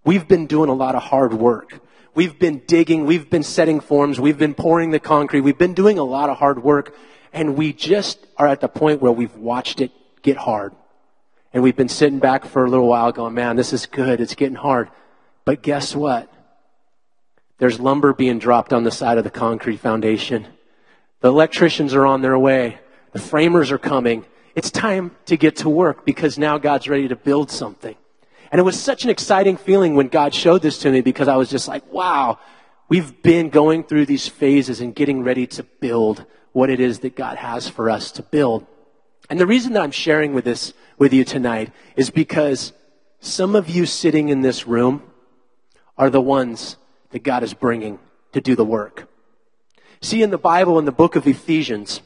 We've 0.04 0.26
been 0.26 0.46
doing 0.46 0.70
a 0.70 0.74
lot 0.74 0.94
of 0.94 1.02
hard 1.02 1.34
work. 1.34 1.80
We've 2.14 2.38
been 2.38 2.62
digging, 2.66 3.06
we've 3.06 3.30
been 3.30 3.42
setting 3.42 3.80
forms, 3.80 4.18
we've 4.18 4.38
been 4.38 4.54
pouring 4.54 4.90
the 4.90 4.98
concrete, 4.98 5.42
we've 5.42 5.58
been 5.58 5.74
doing 5.74 5.98
a 5.98 6.04
lot 6.04 6.28
of 6.28 6.38
hard 6.38 6.62
work 6.62 6.94
and 7.32 7.56
we 7.56 7.72
just 7.72 8.26
are 8.36 8.48
at 8.48 8.60
the 8.60 8.68
point 8.68 9.00
where 9.00 9.12
we've 9.12 9.36
watched 9.36 9.80
it 9.80 9.92
get 10.22 10.36
hard. 10.36 10.74
And 11.52 11.62
we've 11.62 11.76
been 11.76 11.88
sitting 11.88 12.18
back 12.18 12.44
for 12.44 12.64
a 12.64 12.70
little 12.70 12.88
while 12.88 13.12
going, 13.12 13.34
man, 13.34 13.56
this 13.56 13.72
is 13.72 13.86
good. 13.86 14.20
It's 14.20 14.34
getting 14.34 14.56
hard. 14.56 14.88
But 15.44 15.62
guess 15.62 15.94
what? 15.94 16.32
There's 17.58 17.80
lumber 17.80 18.12
being 18.12 18.38
dropped 18.38 18.72
on 18.72 18.84
the 18.84 18.90
side 18.90 19.18
of 19.18 19.24
the 19.24 19.30
concrete 19.30 19.78
foundation. 19.78 20.46
The 21.20 21.28
electricians 21.28 21.94
are 21.94 22.06
on 22.06 22.22
their 22.22 22.38
way. 22.38 22.78
The 23.12 23.18
framers 23.18 23.70
are 23.70 23.78
coming. 23.78 24.24
It's 24.54 24.70
time 24.70 25.16
to 25.26 25.36
get 25.36 25.56
to 25.56 25.68
work 25.68 26.04
because 26.04 26.38
now 26.38 26.58
God's 26.58 26.88
ready 26.88 27.08
to 27.08 27.16
build 27.16 27.50
something. 27.50 27.96
And 28.50 28.58
it 28.58 28.62
was 28.62 28.80
such 28.80 29.04
an 29.04 29.10
exciting 29.10 29.56
feeling 29.56 29.94
when 29.94 30.08
God 30.08 30.34
showed 30.34 30.62
this 30.62 30.78
to 30.78 30.90
me 30.90 31.02
because 31.02 31.28
I 31.28 31.36
was 31.36 31.50
just 31.50 31.68
like, 31.68 31.90
wow, 31.92 32.38
we've 32.88 33.22
been 33.22 33.50
going 33.50 33.84
through 33.84 34.06
these 34.06 34.26
phases 34.26 34.80
and 34.80 34.94
getting 34.94 35.22
ready 35.22 35.46
to 35.48 35.62
build 35.62 36.24
what 36.52 36.70
it 36.70 36.80
is 36.80 37.00
that 37.00 37.14
God 37.14 37.36
has 37.36 37.68
for 37.68 37.88
us 37.88 38.10
to 38.12 38.22
build. 38.22 38.66
And 39.28 39.38
the 39.38 39.46
reason 39.46 39.74
that 39.74 39.82
I'm 39.82 39.92
sharing 39.92 40.34
with 40.34 40.44
this 40.44 40.74
with 40.98 41.12
you 41.12 41.24
tonight 41.24 41.72
is 41.94 42.10
because 42.10 42.72
some 43.20 43.54
of 43.54 43.68
you 43.68 43.86
sitting 43.86 44.28
in 44.28 44.40
this 44.40 44.66
room 44.66 45.02
are 45.96 46.10
the 46.10 46.20
ones 46.20 46.76
that 47.10 47.22
God 47.22 47.44
is 47.44 47.54
bringing 47.54 48.00
to 48.32 48.40
do 48.40 48.56
the 48.56 48.64
work. 48.64 49.09
See 50.02 50.22
in 50.22 50.30
the 50.30 50.38
Bible 50.38 50.78
in 50.78 50.86
the 50.86 50.92
book 50.92 51.14
of 51.14 51.26
Ephesians, 51.26 52.00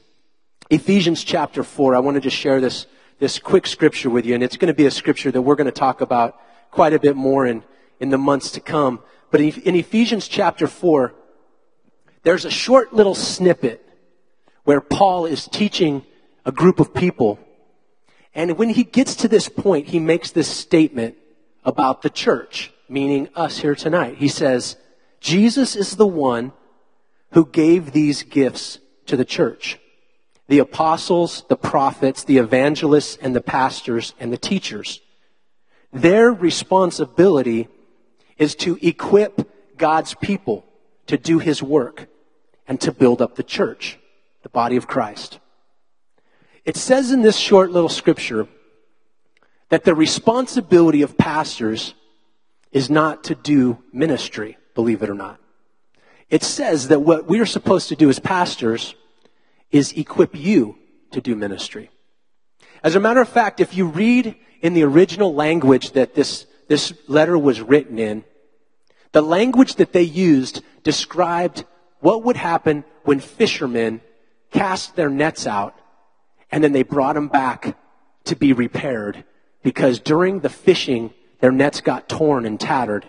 Ephesians 0.69 1.23
chapter 1.23 1.63
4, 1.63 1.95
I 1.95 2.01
want 2.01 2.17
to 2.17 2.21
just 2.21 2.37
share 2.37 2.61
this, 2.61 2.87
this 3.21 3.39
quick 3.39 3.69
scripture 3.69 4.11
with 4.11 4.27
you, 4.27 4.35
and 4.35 4.43
it's 4.43 4.57
going 4.57 4.67
to 4.67 4.75
be 4.75 4.87
a 4.87 4.91
scripture 4.91 5.31
that 5.31 5.43
we're 5.43 5.55
going 5.55 5.67
to 5.67 5.71
talk 5.71 6.01
about 6.01 6.37
quite 6.73 6.93
a 6.93 6.99
bit 6.99 7.15
more 7.15 7.47
in, 7.47 7.63
in 8.01 8.11
the 8.11 8.19
months 8.19 8.51
to 8.53 8.61
come. 8.61 8.99
But 9.31 9.41
in 9.41 9.77
Ephesians 9.77 10.27
chapter 10.27 10.67
4, 10.67 11.15
there's 12.25 12.45
a 12.45 12.51
short 12.51 12.93
little 12.93 13.15
snippet 13.15 13.87
where 14.65 14.81
Paul 14.81 15.27
is 15.27 15.47
teaching 15.47 16.05
a 16.45 16.51
group 16.51 16.81
of 16.81 16.95
people. 16.95 17.39
And 18.35 18.59
when 18.59 18.71
he 18.71 18.83
gets 18.83 19.15
to 19.17 19.29
this 19.29 19.49
point, 19.49 19.87
he 19.87 20.01
makes 20.01 20.33
this 20.33 20.49
statement 20.49 21.15
about 21.65 22.03
the 22.03 22.11
church, 22.11 22.73
meaning 22.89 23.29
us 23.37 23.59
here 23.59 23.77
tonight. 23.77 24.17
He 24.19 24.29
says, 24.29 24.79
Jesus 25.21 25.77
is 25.77 25.95
the 25.95 26.09
one 26.09 26.53
who 27.35 27.47
gave 27.47 27.93
these 27.93 28.23
gifts 28.23 28.79
to 29.07 29.17
the 29.17 29.25
church. 29.25 29.79
The 30.47 30.61
apostles, 30.61 31.45
the 31.49 31.57
prophets, 31.57 32.25
the 32.25 32.39
evangelists, 32.39 33.19
and 33.21 33.35
the 33.35 33.41
pastors 33.41 34.15
and 34.21 34.33
the 34.33 34.39
teachers. 34.39 35.01
Their 35.93 36.33
responsibility 36.33 37.69
is 38.39 38.55
to 38.57 38.79
equip 38.81 39.77
God's 39.77 40.15
people 40.15 40.65
to 41.07 41.19
do 41.19 41.39
his 41.39 41.63
work 41.63 42.09
and 42.67 42.81
to 42.81 42.93
build 42.93 43.21
up 43.21 43.35
the 43.35 43.43
church 43.43 43.99
the 44.43 44.49
body 44.49 44.77
of 44.77 44.87
Christ. 44.87 45.41
It 46.65 46.77
says 46.77 47.11
in 47.11 47.23
this 47.23 47.37
short 47.37 47.73
little 47.73 47.89
scripture 47.89 48.47
that 49.71 49.85
the 49.85 49.95
responsibility 49.95 51.03
of 51.03 51.19
pastors 51.19 51.95
is 52.71 52.91
not 52.91 53.25
to 53.25 53.35
do 53.35 53.79
ministry, 53.93 54.57
believe 54.75 55.03
it 55.03 55.11
or 55.11 55.15
not. 55.15 55.41
It 56.31 56.43
says 56.43 56.89
that 56.89 57.01
what 57.01 57.27
we 57.27 57.41
are 57.41 57.47
supposed 57.47 57.89
to 57.89 57.97
do 57.97 58.09
as 58.09 58.19
pastors 58.19 58.95
is 59.71 59.93
equip 59.93 60.35
you 60.35 60.79
to 61.13 61.21
do 61.21 61.37
ministry. 61.37 61.91
As 62.83 62.95
a 62.95 63.01
matter 63.01 63.21
of 63.21 63.29
fact, 63.29 63.61
if 63.61 63.77
you 63.77 63.87
read 63.87 64.37
in 64.61 64.75
the 64.75 64.85
original 64.85 65.35
language 65.35 65.93
that 65.93 66.15
this, 66.15 66.47
this 66.69 66.93
letter 67.09 67.39
was 67.39 67.61
written 67.61 67.99
in, 67.99 68.25
the 69.13 69.23
language 69.23 69.77
that 69.77 69.93
they 69.93 70.03
used 70.03 70.63
described 70.83 71.65
what 72.01 72.25
would 72.25 72.37
happen 72.37 72.85
when 73.05 73.21
fishermen 73.21 74.01
cast 74.51 74.97
their 74.97 75.09
nets 75.09 75.47
out, 75.47 75.75
and 76.51 76.63
then 76.63 76.73
they 76.73 76.83
brought 76.83 77.15
them 77.15 77.29
back 77.29 77.77
to 78.25 78.37
be 78.37 78.53
repaired 78.53 79.25
because 79.63 79.99
during 80.01 80.41
the 80.41 80.49
fishing 80.49 81.13
their 81.41 81.53
nets 81.53 81.81
got 81.81 82.09
torn 82.09 82.47
and 82.47 82.61
tattered. 82.61 83.05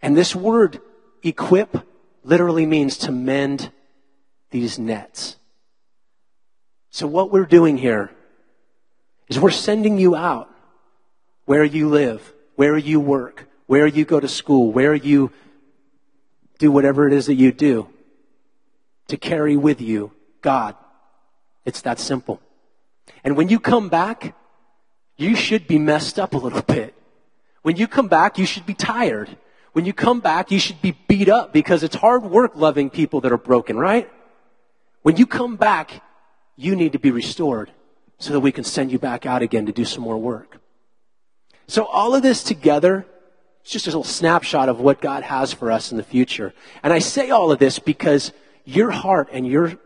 And 0.00 0.16
this 0.16 0.34
word 0.34 0.80
equip 1.22 1.76
literally 2.24 2.66
means 2.66 2.96
to 2.98 3.12
mend 3.12 3.70
these 4.50 4.78
nets. 4.78 5.36
So 6.90 7.06
what 7.06 7.30
we're 7.30 7.46
doing 7.46 7.78
here 7.78 8.10
is 9.28 9.38
we're 9.38 9.50
sending 9.50 9.98
you 9.98 10.14
out 10.14 10.50
where 11.46 11.64
you 11.64 11.88
live, 11.88 12.32
where 12.54 12.76
you 12.76 13.00
work, 13.00 13.48
where 13.66 13.86
you 13.86 14.04
go 14.04 14.20
to 14.20 14.28
school, 14.28 14.70
where 14.72 14.94
you 14.94 15.32
do 16.58 16.70
whatever 16.70 17.06
it 17.06 17.12
is 17.12 17.26
that 17.26 17.34
you 17.34 17.50
do 17.52 17.88
to 19.08 19.16
carry 19.16 19.56
with 19.56 19.80
you 19.80 20.12
God. 20.42 20.74
It's 21.64 21.80
that 21.82 21.98
simple. 21.98 22.40
And 23.24 23.36
when 23.36 23.48
you 23.48 23.58
come 23.58 23.88
back, 23.88 24.34
you 25.16 25.34
should 25.36 25.66
be 25.66 25.78
messed 25.78 26.18
up 26.18 26.34
a 26.34 26.38
little 26.38 26.62
bit. 26.76 26.94
When 27.62 27.76
you 27.76 27.86
come 27.86 28.08
back, 28.08 28.38
you 28.38 28.44
should 28.44 28.66
be 28.66 28.74
tired. 28.74 29.36
When 29.72 29.84
you 29.84 29.92
come 29.92 30.20
back, 30.20 30.50
you 30.50 30.58
should 30.58 30.82
be 30.82 30.96
beat 31.08 31.28
up 31.28 31.52
because 31.52 31.82
it's 31.82 31.96
hard 31.96 32.24
work 32.24 32.52
loving 32.54 32.90
people 32.90 33.20
that 33.22 33.32
are 33.32 33.38
broken, 33.38 33.78
right? 33.78 34.10
When 35.02 35.16
you 35.16 35.26
come 35.26 35.56
back, 35.56 36.02
you 36.56 36.76
need 36.76 36.92
to 36.92 36.98
be 36.98 37.10
restored 37.10 37.70
so 38.18 38.32
that 38.32 38.40
we 38.40 38.52
can 38.52 38.64
send 38.64 38.92
you 38.92 38.98
back 38.98 39.26
out 39.26 39.42
again 39.42 39.66
to 39.66 39.72
do 39.72 39.84
some 39.84 40.04
more 40.04 40.18
work. 40.18 40.58
So 41.66 41.84
all 41.86 42.14
of 42.14 42.22
this 42.22 42.42
together, 42.42 43.06
it's 43.62 43.72
just 43.72 43.86
a 43.86 43.90
little 43.90 44.04
snapshot 44.04 44.68
of 44.68 44.80
what 44.80 45.00
God 45.00 45.22
has 45.22 45.52
for 45.52 45.70
us 45.70 45.90
in 45.90 45.96
the 45.96 46.02
future. 46.02 46.52
And 46.82 46.92
I 46.92 46.98
say 46.98 47.30
all 47.30 47.50
of 47.50 47.58
this 47.58 47.78
because 47.78 48.32
your 48.64 48.90
heart 48.90 49.28
and 49.32 49.46
your 49.46 49.78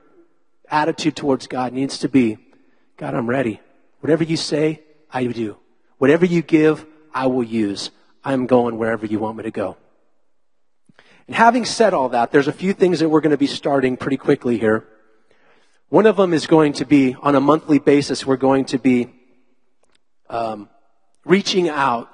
attitude 0.68 1.16
towards 1.16 1.46
God 1.46 1.72
needs 1.72 1.98
to 1.98 2.08
be, 2.08 2.38
God, 2.96 3.14
I'm 3.14 3.28
ready. 3.28 3.60
Whatever 4.00 4.24
you 4.24 4.36
say, 4.36 4.82
I 5.10 5.24
do. 5.26 5.56
Whatever 5.98 6.26
you 6.26 6.42
give, 6.42 6.84
I 7.14 7.26
will 7.28 7.44
use. 7.44 7.90
I'm 8.26 8.46
going 8.46 8.76
wherever 8.76 9.06
you 9.06 9.20
want 9.20 9.36
me 9.36 9.44
to 9.44 9.52
go. 9.52 9.76
And 11.28 11.36
having 11.36 11.64
said 11.64 11.94
all 11.94 12.08
that, 12.08 12.32
there's 12.32 12.48
a 12.48 12.52
few 12.52 12.72
things 12.72 12.98
that 12.98 13.08
we're 13.08 13.20
going 13.20 13.30
to 13.30 13.36
be 13.36 13.46
starting 13.46 13.96
pretty 13.96 14.16
quickly 14.16 14.58
here. 14.58 14.84
One 15.90 16.06
of 16.06 16.16
them 16.16 16.34
is 16.34 16.48
going 16.48 16.72
to 16.74 16.84
be 16.84 17.14
on 17.22 17.36
a 17.36 17.40
monthly 17.40 17.78
basis, 17.78 18.26
we're 18.26 18.36
going 18.36 18.64
to 18.66 18.78
be 18.78 19.12
um, 20.28 20.68
reaching 21.24 21.68
out 21.68 22.10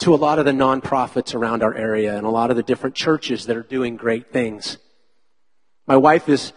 to 0.00 0.14
a 0.14 0.16
lot 0.16 0.38
of 0.38 0.44
the 0.44 0.52
nonprofits 0.52 1.34
around 1.34 1.62
our 1.62 1.74
area 1.74 2.14
and 2.14 2.26
a 2.26 2.30
lot 2.30 2.50
of 2.50 2.56
the 2.56 2.62
different 2.62 2.94
churches 2.94 3.46
that 3.46 3.56
are 3.56 3.62
doing 3.62 3.96
great 3.96 4.30
things. 4.30 4.76
My 5.86 5.96
wife 5.96 6.28
is 6.28 6.52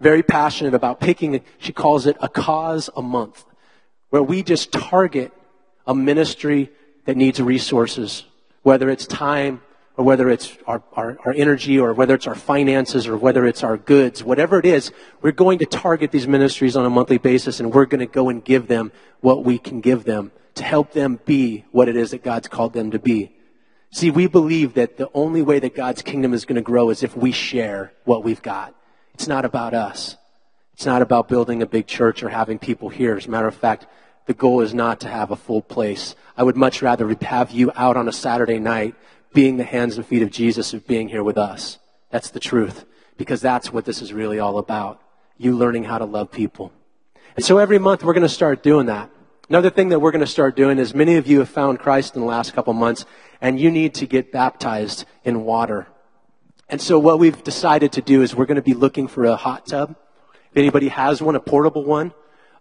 very 0.00 0.22
passionate 0.22 0.72
about 0.72 1.00
picking, 1.00 1.42
she 1.58 1.74
calls 1.74 2.06
it 2.06 2.16
a 2.22 2.30
cause 2.30 2.88
a 2.96 3.02
month, 3.02 3.44
where 4.08 4.22
we 4.22 4.42
just 4.42 4.72
target 4.72 5.32
a 5.86 5.94
ministry 5.94 6.70
that 7.04 7.16
needs 7.16 7.40
resources, 7.40 8.24
whether 8.62 8.88
it's 8.88 9.06
time 9.06 9.62
or 9.96 10.04
whether 10.04 10.30
it's 10.30 10.56
our, 10.66 10.82
our, 10.94 11.18
our, 11.24 11.32
energy 11.32 11.78
or 11.78 11.92
whether 11.92 12.14
it's 12.14 12.26
our 12.26 12.34
finances 12.34 13.06
or 13.06 13.16
whether 13.16 13.46
it's 13.46 13.62
our 13.62 13.76
goods, 13.76 14.24
whatever 14.24 14.58
it 14.58 14.64
is, 14.64 14.90
we're 15.20 15.32
going 15.32 15.58
to 15.58 15.66
target 15.66 16.10
these 16.10 16.26
ministries 16.26 16.76
on 16.76 16.86
a 16.86 16.90
monthly 16.90 17.18
basis 17.18 17.60
and 17.60 17.72
we're 17.72 17.84
going 17.84 18.00
to 18.00 18.06
go 18.06 18.28
and 18.28 18.44
give 18.44 18.68
them 18.68 18.90
what 19.20 19.44
we 19.44 19.58
can 19.58 19.80
give 19.80 20.04
them 20.04 20.32
to 20.54 20.64
help 20.64 20.92
them 20.92 21.20
be 21.24 21.64
what 21.72 21.88
it 21.88 21.96
is 21.96 22.12
that 22.12 22.22
God's 22.22 22.48
called 22.48 22.72
them 22.72 22.90
to 22.90 22.98
be. 22.98 23.32
See, 23.90 24.10
we 24.10 24.26
believe 24.26 24.74
that 24.74 24.96
the 24.96 25.10
only 25.12 25.42
way 25.42 25.58
that 25.58 25.74
God's 25.74 26.00
kingdom 26.00 26.32
is 26.32 26.46
going 26.46 26.56
to 26.56 26.62
grow 26.62 26.88
is 26.88 27.02
if 27.02 27.14
we 27.14 27.30
share 27.30 27.92
what 28.04 28.24
we've 28.24 28.40
got. 28.40 28.74
It's 29.12 29.28
not 29.28 29.44
about 29.44 29.74
us. 29.74 30.16
It's 30.72 30.86
not 30.86 31.02
about 31.02 31.28
building 31.28 31.60
a 31.60 31.66
big 31.66 31.86
church 31.86 32.22
or 32.22 32.30
having 32.30 32.58
people 32.58 32.88
here. 32.88 33.16
As 33.16 33.26
a 33.26 33.30
matter 33.30 33.46
of 33.46 33.54
fact, 33.54 33.86
the 34.26 34.34
goal 34.34 34.60
is 34.60 34.72
not 34.72 35.00
to 35.00 35.08
have 35.08 35.30
a 35.30 35.36
full 35.36 35.62
place. 35.62 36.14
I 36.36 36.42
would 36.42 36.56
much 36.56 36.82
rather 36.82 37.14
have 37.22 37.50
you 37.50 37.72
out 37.74 37.96
on 37.96 38.08
a 38.08 38.12
Saturday 38.12 38.58
night 38.58 38.94
being 39.32 39.56
the 39.56 39.64
hands 39.64 39.96
and 39.96 40.06
feet 40.06 40.22
of 40.22 40.30
Jesus 40.30 40.74
of 40.74 40.86
being 40.86 41.08
here 41.08 41.24
with 41.24 41.38
us. 41.38 41.78
That's 42.10 42.30
the 42.30 42.40
truth. 42.40 42.84
Because 43.16 43.40
that's 43.40 43.72
what 43.72 43.84
this 43.84 44.00
is 44.00 44.12
really 44.12 44.38
all 44.38 44.58
about. 44.58 45.00
You 45.36 45.56
learning 45.56 45.84
how 45.84 45.98
to 45.98 46.04
love 46.04 46.30
people. 46.30 46.72
And 47.36 47.44
so 47.44 47.58
every 47.58 47.78
month 47.78 48.02
we're 48.02 48.14
going 48.14 48.22
to 48.22 48.28
start 48.28 48.62
doing 48.62 48.86
that. 48.86 49.10
Another 49.48 49.70
thing 49.70 49.90
that 49.90 50.00
we're 50.00 50.12
going 50.12 50.20
to 50.20 50.26
start 50.26 50.56
doing 50.56 50.78
is 50.78 50.94
many 50.94 51.16
of 51.16 51.26
you 51.26 51.40
have 51.40 51.48
found 51.48 51.78
Christ 51.78 52.14
in 52.14 52.20
the 52.20 52.26
last 52.26 52.54
couple 52.54 52.72
months 52.72 53.04
and 53.40 53.60
you 53.60 53.70
need 53.70 53.94
to 53.94 54.06
get 54.06 54.32
baptized 54.32 55.04
in 55.24 55.44
water. 55.44 55.88
And 56.68 56.80
so 56.80 56.98
what 56.98 57.18
we've 57.18 57.42
decided 57.44 57.92
to 57.92 58.00
do 58.00 58.22
is 58.22 58.34
we're 58.34 58.46
going 58.46 58.56
to 58.56 58.62
be 58.62 58.74
looking 58.74 59.08
for 59.08 59.24
a 59.24 59.36
hot 59.36 59.66
tub. 59.66 59.96
If 60.50 60.56
anybody 60.56 60.88
has 60.88 61.20
one, 61.20 61.36
a 61.36 61.40
portable 61.40 61.84
one, 61.84 62.12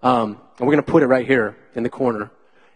um, 0.03 0.39
and 0.57 0.67
we're 0.67 0.73
going 0.73 0.83
to 0.83 0.91
put 0.91 1.03
it 1.03 1.07
right 1.07 1.25
here 1.25 1.57
in 1.75 1.83
the 1.83 1.89
corner, 1.89 2.31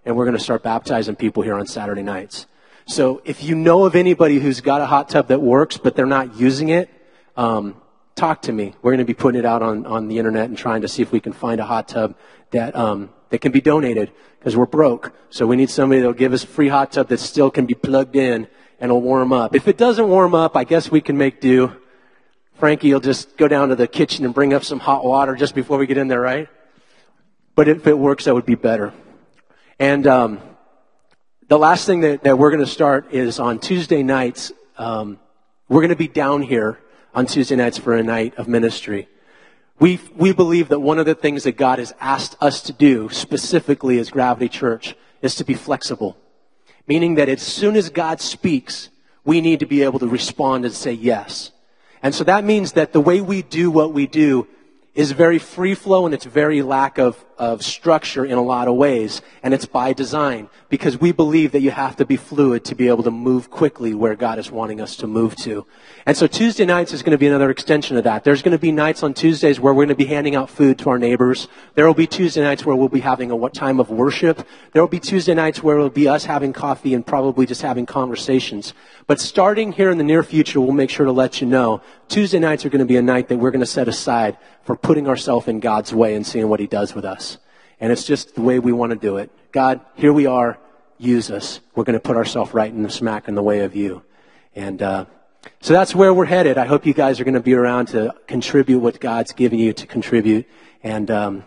and 0.06 0.16
we're 0.16 0.26
going 0.26 0.38
to 0.38 0.44
start 0.44 0.64
baptizing 0.64 1.16
people 1.16 1.44
here 1.44 1.56
on 1.56 1.68
Saturday 1.68 2.04
nights. 2.04 2.48
So 2.88 3.22
if 3.26 3.44
you 3.44 3.56
know 3.56 3.86
of 3.86 3.96
anybody 3.96 4.40
who's 4.40 4.62
got 4.62 4.82
a 4.82 4.86
hot 4.86 5.10
tub 5.10 5.28
that 5.30 5.42
works, 5.42 5.78
but 5.78 5.96
they're 5.96 6.06
not 6.06 6.36
using 6.36 6.70
it, 6.70 6.90
um, 7.36 7.82
talk 8.16 8.44
to 8.44 8.54
me. 8.54 8.76
We're 8.82 8.92
going 8.92 9.00
to 9.00 9.06
be 9.06 9.14
putting 9.14 9.40
it 9.40 9.46
out 9.46 9.62
on, 9.62 9.86
on 9.86 10.08
the 10.08 10.20
internet 10.20 10.50
and 10.50 10.58
trying 10.58 10.82
to 10.82 10.88
see 10.88 11.02
if 11.02 11.12
we 11.12 11.20
can 11.20 11.34
find 11.34 11.60
a 11.60 11.66
hot 11.66 11.88
tub 11.88 12.16
that 12.52 12.76
um, 12.76 13.10
that 13.30 13.40
can 13.40 13.52
be 13.52 13.62
donated 13.62 14.12
because 14.40 14.56
we're 14.56 14.66
broke. 14.66 15.14
So 15.30 15.48
we 15.48 15.56
need 15.56 15.70
somebody 15.70 16.02
that'll 16.02 16.14
give 16.14 16.34
us 16.34 16.44
a 16.44 16.48
free 16.48 16.70
hot 16.70 16.92
tub 16.92 17.10
that 17.10 17.20
still 17.20 17.50
can 17.52 17.66
be 17.66 17.74
plugged 17.74 18.16
in 18.16 18.48
and 18.80 18.92
will 18.92 19.02
warm 19.02 19.34
up. 19.34 19.56
If 19.56 19.68
it 19.68 19.78
doesn't 19.78 20.08
warm 20.08 20.36
up, 20.36 20.56
I 20.56 20.64
guess 20.64 20.92
we 20.92 21.02
can 21.02 21.18
make 21.18 21.42
do. 21.42 21.76
Frankie 22.54 22.94
will 22.94 23.02
just 23.02 23.36
go 23.36 23.48
down 23.48 23.70
to 23.70 23.76
the 23.76 23.88
kitchen 23.88 24.24
and 24.24 24.34
bring 24.34 24.54
up 24.54 24.64
some 24.64 24.80
hot 24.80 25.04
water 25.04 25.36
just 25.36 25.56
before 25.56 25.78
we 25.78 25.88
get 25.88 25.98
in 25.98 26.08
there, 26.08 26.22
right? 26.22 26.48
But 27.56 27.70
if 27.70 27.88
it 27.88 27.98
works, 27.98 28.26
that 28.26 28.34
would 28.34 28.46
be 28.46 28.56
better. 28.56 28.94
And 29.80 30.06
um, 30.06 30.42
the 31.48 31.58
last 31.58 31.86
thing 31.86 32.02
that, 32.02 32.24
that 32.24 32.38
we're 32.38 32.52
going 32.52 32.64
to 32.64 32.70
start 32.70 33.14
is 33.14 33.40
on 33.40 33.60
Tuesday 33.60 34.04
nights. 34.04 34.52
Um, 34.78 35.20
we're 35.70 35.82
going 35.82 35.90
to 35.90 35.96
be 35.96 36.10
down 36.10 36.42
here 36.42 36.80
on 37.14 37.26
Tuesday 37.26 37.56
nights 37.56 37.78
for 37.78 37.96
a 37.96 38.04
night 38.04 38.36
of 38.38 38.50
ministry. 38.50 39.08
We, 39.80 40.00
we 40.16 40.34
believe 40.34 40.68
that 40.70 40.80
one 40.80 41.00
of 41.00 41.06
the 41.06 41.16
things 41.16 41.44
that 41.44 41.58
God 41.58 41.80
has 41.80 41.94
asked 42.00 42.36
us 42.42 42.62
to 42.62 42.74
do, 42.74 43.10
specifically 43.10 44.00
as 44.00 44.10
Gravity 44.10 44.50
Church, 44.50 44.96
is 45.22 45.36
to 45.36 45.46
be 45.46 45.54
flexible. 45.54 46.18
Meaning 46.88 47.16
that 47.16 47.30
as 47.30 47.42
soon 47.42 47.76
as 47.76 47.90
God 47.90 48.22
speaks, 48.22 48.90
we 49.24 49.42
need 49.42 49.60
to 49.62 49.66
be 49.66 49.82
able 49.82 50.00
to 50.00 50.08
respond 50.08 50.66
and 50.66 50.74
say 50.74 50.92
yes. 50.92 51.52
And 52.04 52.14
so 52.14 52.24
that 52.26 52.44
means 52.44 52.74
that 52.74 52.94
the 52.94 53.02
way 53.02 53.22
we 53.22 53.42
do 53.42 53.72
what 53.72 53.94
we 53.94 54.08
do 54.08 54.48
is 54.94 55.12
very 55.12 55.40
free 55.40 55.76
flow 55.76 56.06
and 56.06 56.14
it's 56.14 56.26
very 56.26 56.62
lack 56.62 56.98
of, 56.98 57.24
of 57.38 57.64
structure 57.64 58.26
in 58.26 58.38
a 58.38 58.42
lot 58.42 58.68
of 58.68 58.76
ways. 58.76 59.22
And 59.44 59.54
it's 59.54 59.66
by 59.66 59.94
design 59.94 60.50
because 60.70 61.00
we 61.00 61.12
believe 61.12 61.52
that 61.52 61.62
you 61.62 61.72
have 61.72 61.96
to 61.98 62.06
be 62.06 62.18
fluid 62.18 62.64
to 62.66 62.76
be 62.76 62.88
able 62.88 63.04
to 63.04 63.12
move 63.12 63.50
quickly 63.50 63.94
where 63.94 64.16
God 64.16 64.40
is 64.40 64.52
wanting 64.52 64.82
us 64.82 64.96
to 64.98 65.08
move 65.08 65.36
to. 65.38 65.66
And 66.06 66.16
so 66.16 66.28
Tuesday 66.28 66.66
nights 66.66 66.94
is 66.94 67.02
going 67.02 67.12
to 67.12 67.18
be 67.18 67.28
another 67.28 67.50
extension 67.50 67.98
of 67.98 68.04
that. 68.04 68.24
There's 68.24 68.42
going 68.42 68.52
to 68.52 68.60
be 68.60 68.72
nights 68.72 69.04
on 69.04 69.14
Tuesdays 69.14 69.60
where 69.60 69.74
we're 69.74 69.86
going 69.86 69.98
to 69.98 70.04
be 70.04 70.06
handing 70.06 70.36
out 70.36 70.50
food 70.50 70.80
to 70.80 70.90
our 70.90 71.00
neighbors. 71.00 71.48
There 71.76 71.86
will 71.86 71.94
be 71.94 72.08
Tuesday 72.08 72.42
nights 72.42 72.66
where 72.66 72.76
we'll 72.76 72.90
be 72.90 73.00
having 73.02 73.32
a 73.32 73.36
what 73.36 73.54
time 73.54 73.80
of 73.80 73.90
worship. 73.90 74.48
There 74.74 74.82
will 74.82 74.90
be 74.90 75.00
Tuesday 75.00 75.34
nights 75.34 75.64
where 75.64 75.78
it 75.78 75.82
will 75.82 75.90
be 75.90 76.08
us 76.08 76.26
having 76.26 76.54
coffee 76.54 76.94
and 76.94 77.06
probably 77.06 77.46
just 77.46 77.62
having 77.62 77.86
conversations. 77.86 78.74
But 79.08 79.20
starting 79.20 79.72
here 79.72 79.90
in 79.90 79.98
the 79.98 80.04
near 80.04 80.24
future, 80.24 80.62
we'll 80.62 80.72
make 80.72 80.90
sure 80.90 81.06
to 81.06 81.12
let 81.12 81.42
you 81.42 81.48
know 81.48 81.82
Tuesday 82.08 82.40
nights 82.40 82.66
are 82.66 82.70
going 82.70 82.80
to 82.80 82.86
be 82.86 82.98
a 82.98 83.02
night 83.02 83.30
that 83.30 83.38
we're 83.38 83.52
going 83.52 83.60
to 83.60 83.66
set 83.66 83.88
aside 83.88 84.38
for 84.64 84.76
putting 84.76 85.08
ourselves 85.08 85.48
in 85.48 85.60
God's 85.60 85.94
way 85.94 86.16
and 86.16 86.26
seeing 86.26 86.50
what 86.50 86.60
He 86.60 86.68
does 86.68 86.94
with 86.94 87.06
us. 87.06 87.25
And 87.80 87.92
it's 87.92 88.04
just 88.04 88.36
the 88.36 88.42
way 88.42 88.60
we 88.60 88.72
want 88.72 88.92
to 88.92 88.98
do 88.98 89.18
it. 89.18 89.32
God, 89.52 89.82
here 89.96 90.14
we 90.14 90.26
are. 90.26 90.58
Use 90.98 91.30
us. 91.30 91.60
We're 91.76 91.84
going 91.84 91.96
to 91.96 92.00
put 92.00 92.16
ourselves 92.16 92.54
right 92.54 92.72
in 92.72 92.84
the 92.84 92.90
smack 92.90 93.28
in 93.28 93.36
the 93.36 93.44
way 93.44 93.62
of 93.62 93.76
you. 93.76 94.04
And 94.56 94.82
uh, 94.82 95.06
so 95.62 95.74
that's 95.74 95.94
where 95.94 96.14
we're 96.14 96.26
headed. 96.26 96.58
I 96.58 96.66
hope 96.66 96.86
you 96.86 96.94
guys 96.94 97.20
are 97.20 97.24
going 97.24 97.34
to 97.34 97.40
be 97.42 97.54
around 97.54 97.88
to 97.88 98.16
contribute 98.28 98.80
what 98.80 99.00
God's 99.00 99.34
giving 99.34 99.60
you 99.60 99.74
to 99.74 99.86
contribute. 99.88 100.48
And 100.84 101.12
um, 101.12 101.44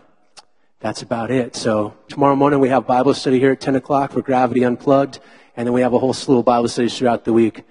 that's 0.79 1.01
about 1.01 1.31
it. 1.31 1.55
So 1.55 1.95
tomorrow 2.07 2.35
morning 2.35 2.59
we 2.59 2.69
have 2.69 2.85
Bible 2.85 3.13
study 3.13 3.39
here 3.39 3.51
at 3.51 3.61
10 3.61 3.75
o'clock 3.75 4.11
for 4.11 4.21
Gravity 4.21 4.63
Unplugged. 4.63 5.19
And 5.55 5.67
then 5.67 5.73
we 5.73 5.81
have 5.81 5.93
a 5.93 5.99
whole 5.99 6.13
slew 6.13 6.39
of 6.39 6.45
Bible 6.45 6.67
studies 6.67 6.97
throughout 6.97 7.25
the 7.25 7.33
week. 7.33 7.63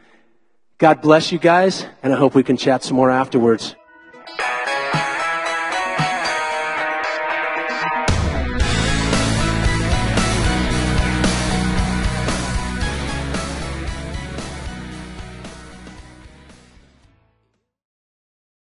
God 0.79 1.01
bless 1.01 1.33
you 1.33 1.39
guys, 1.39 1.87
and 2.05 2.13
I 2.13 2.17
hope 2.17 2.37
we 2.37 2.45
can 2.45 2.57
chat 2.57 2.85
some 2.85 2.97
more 2.97 3.11
afterwards. 3.11 3.75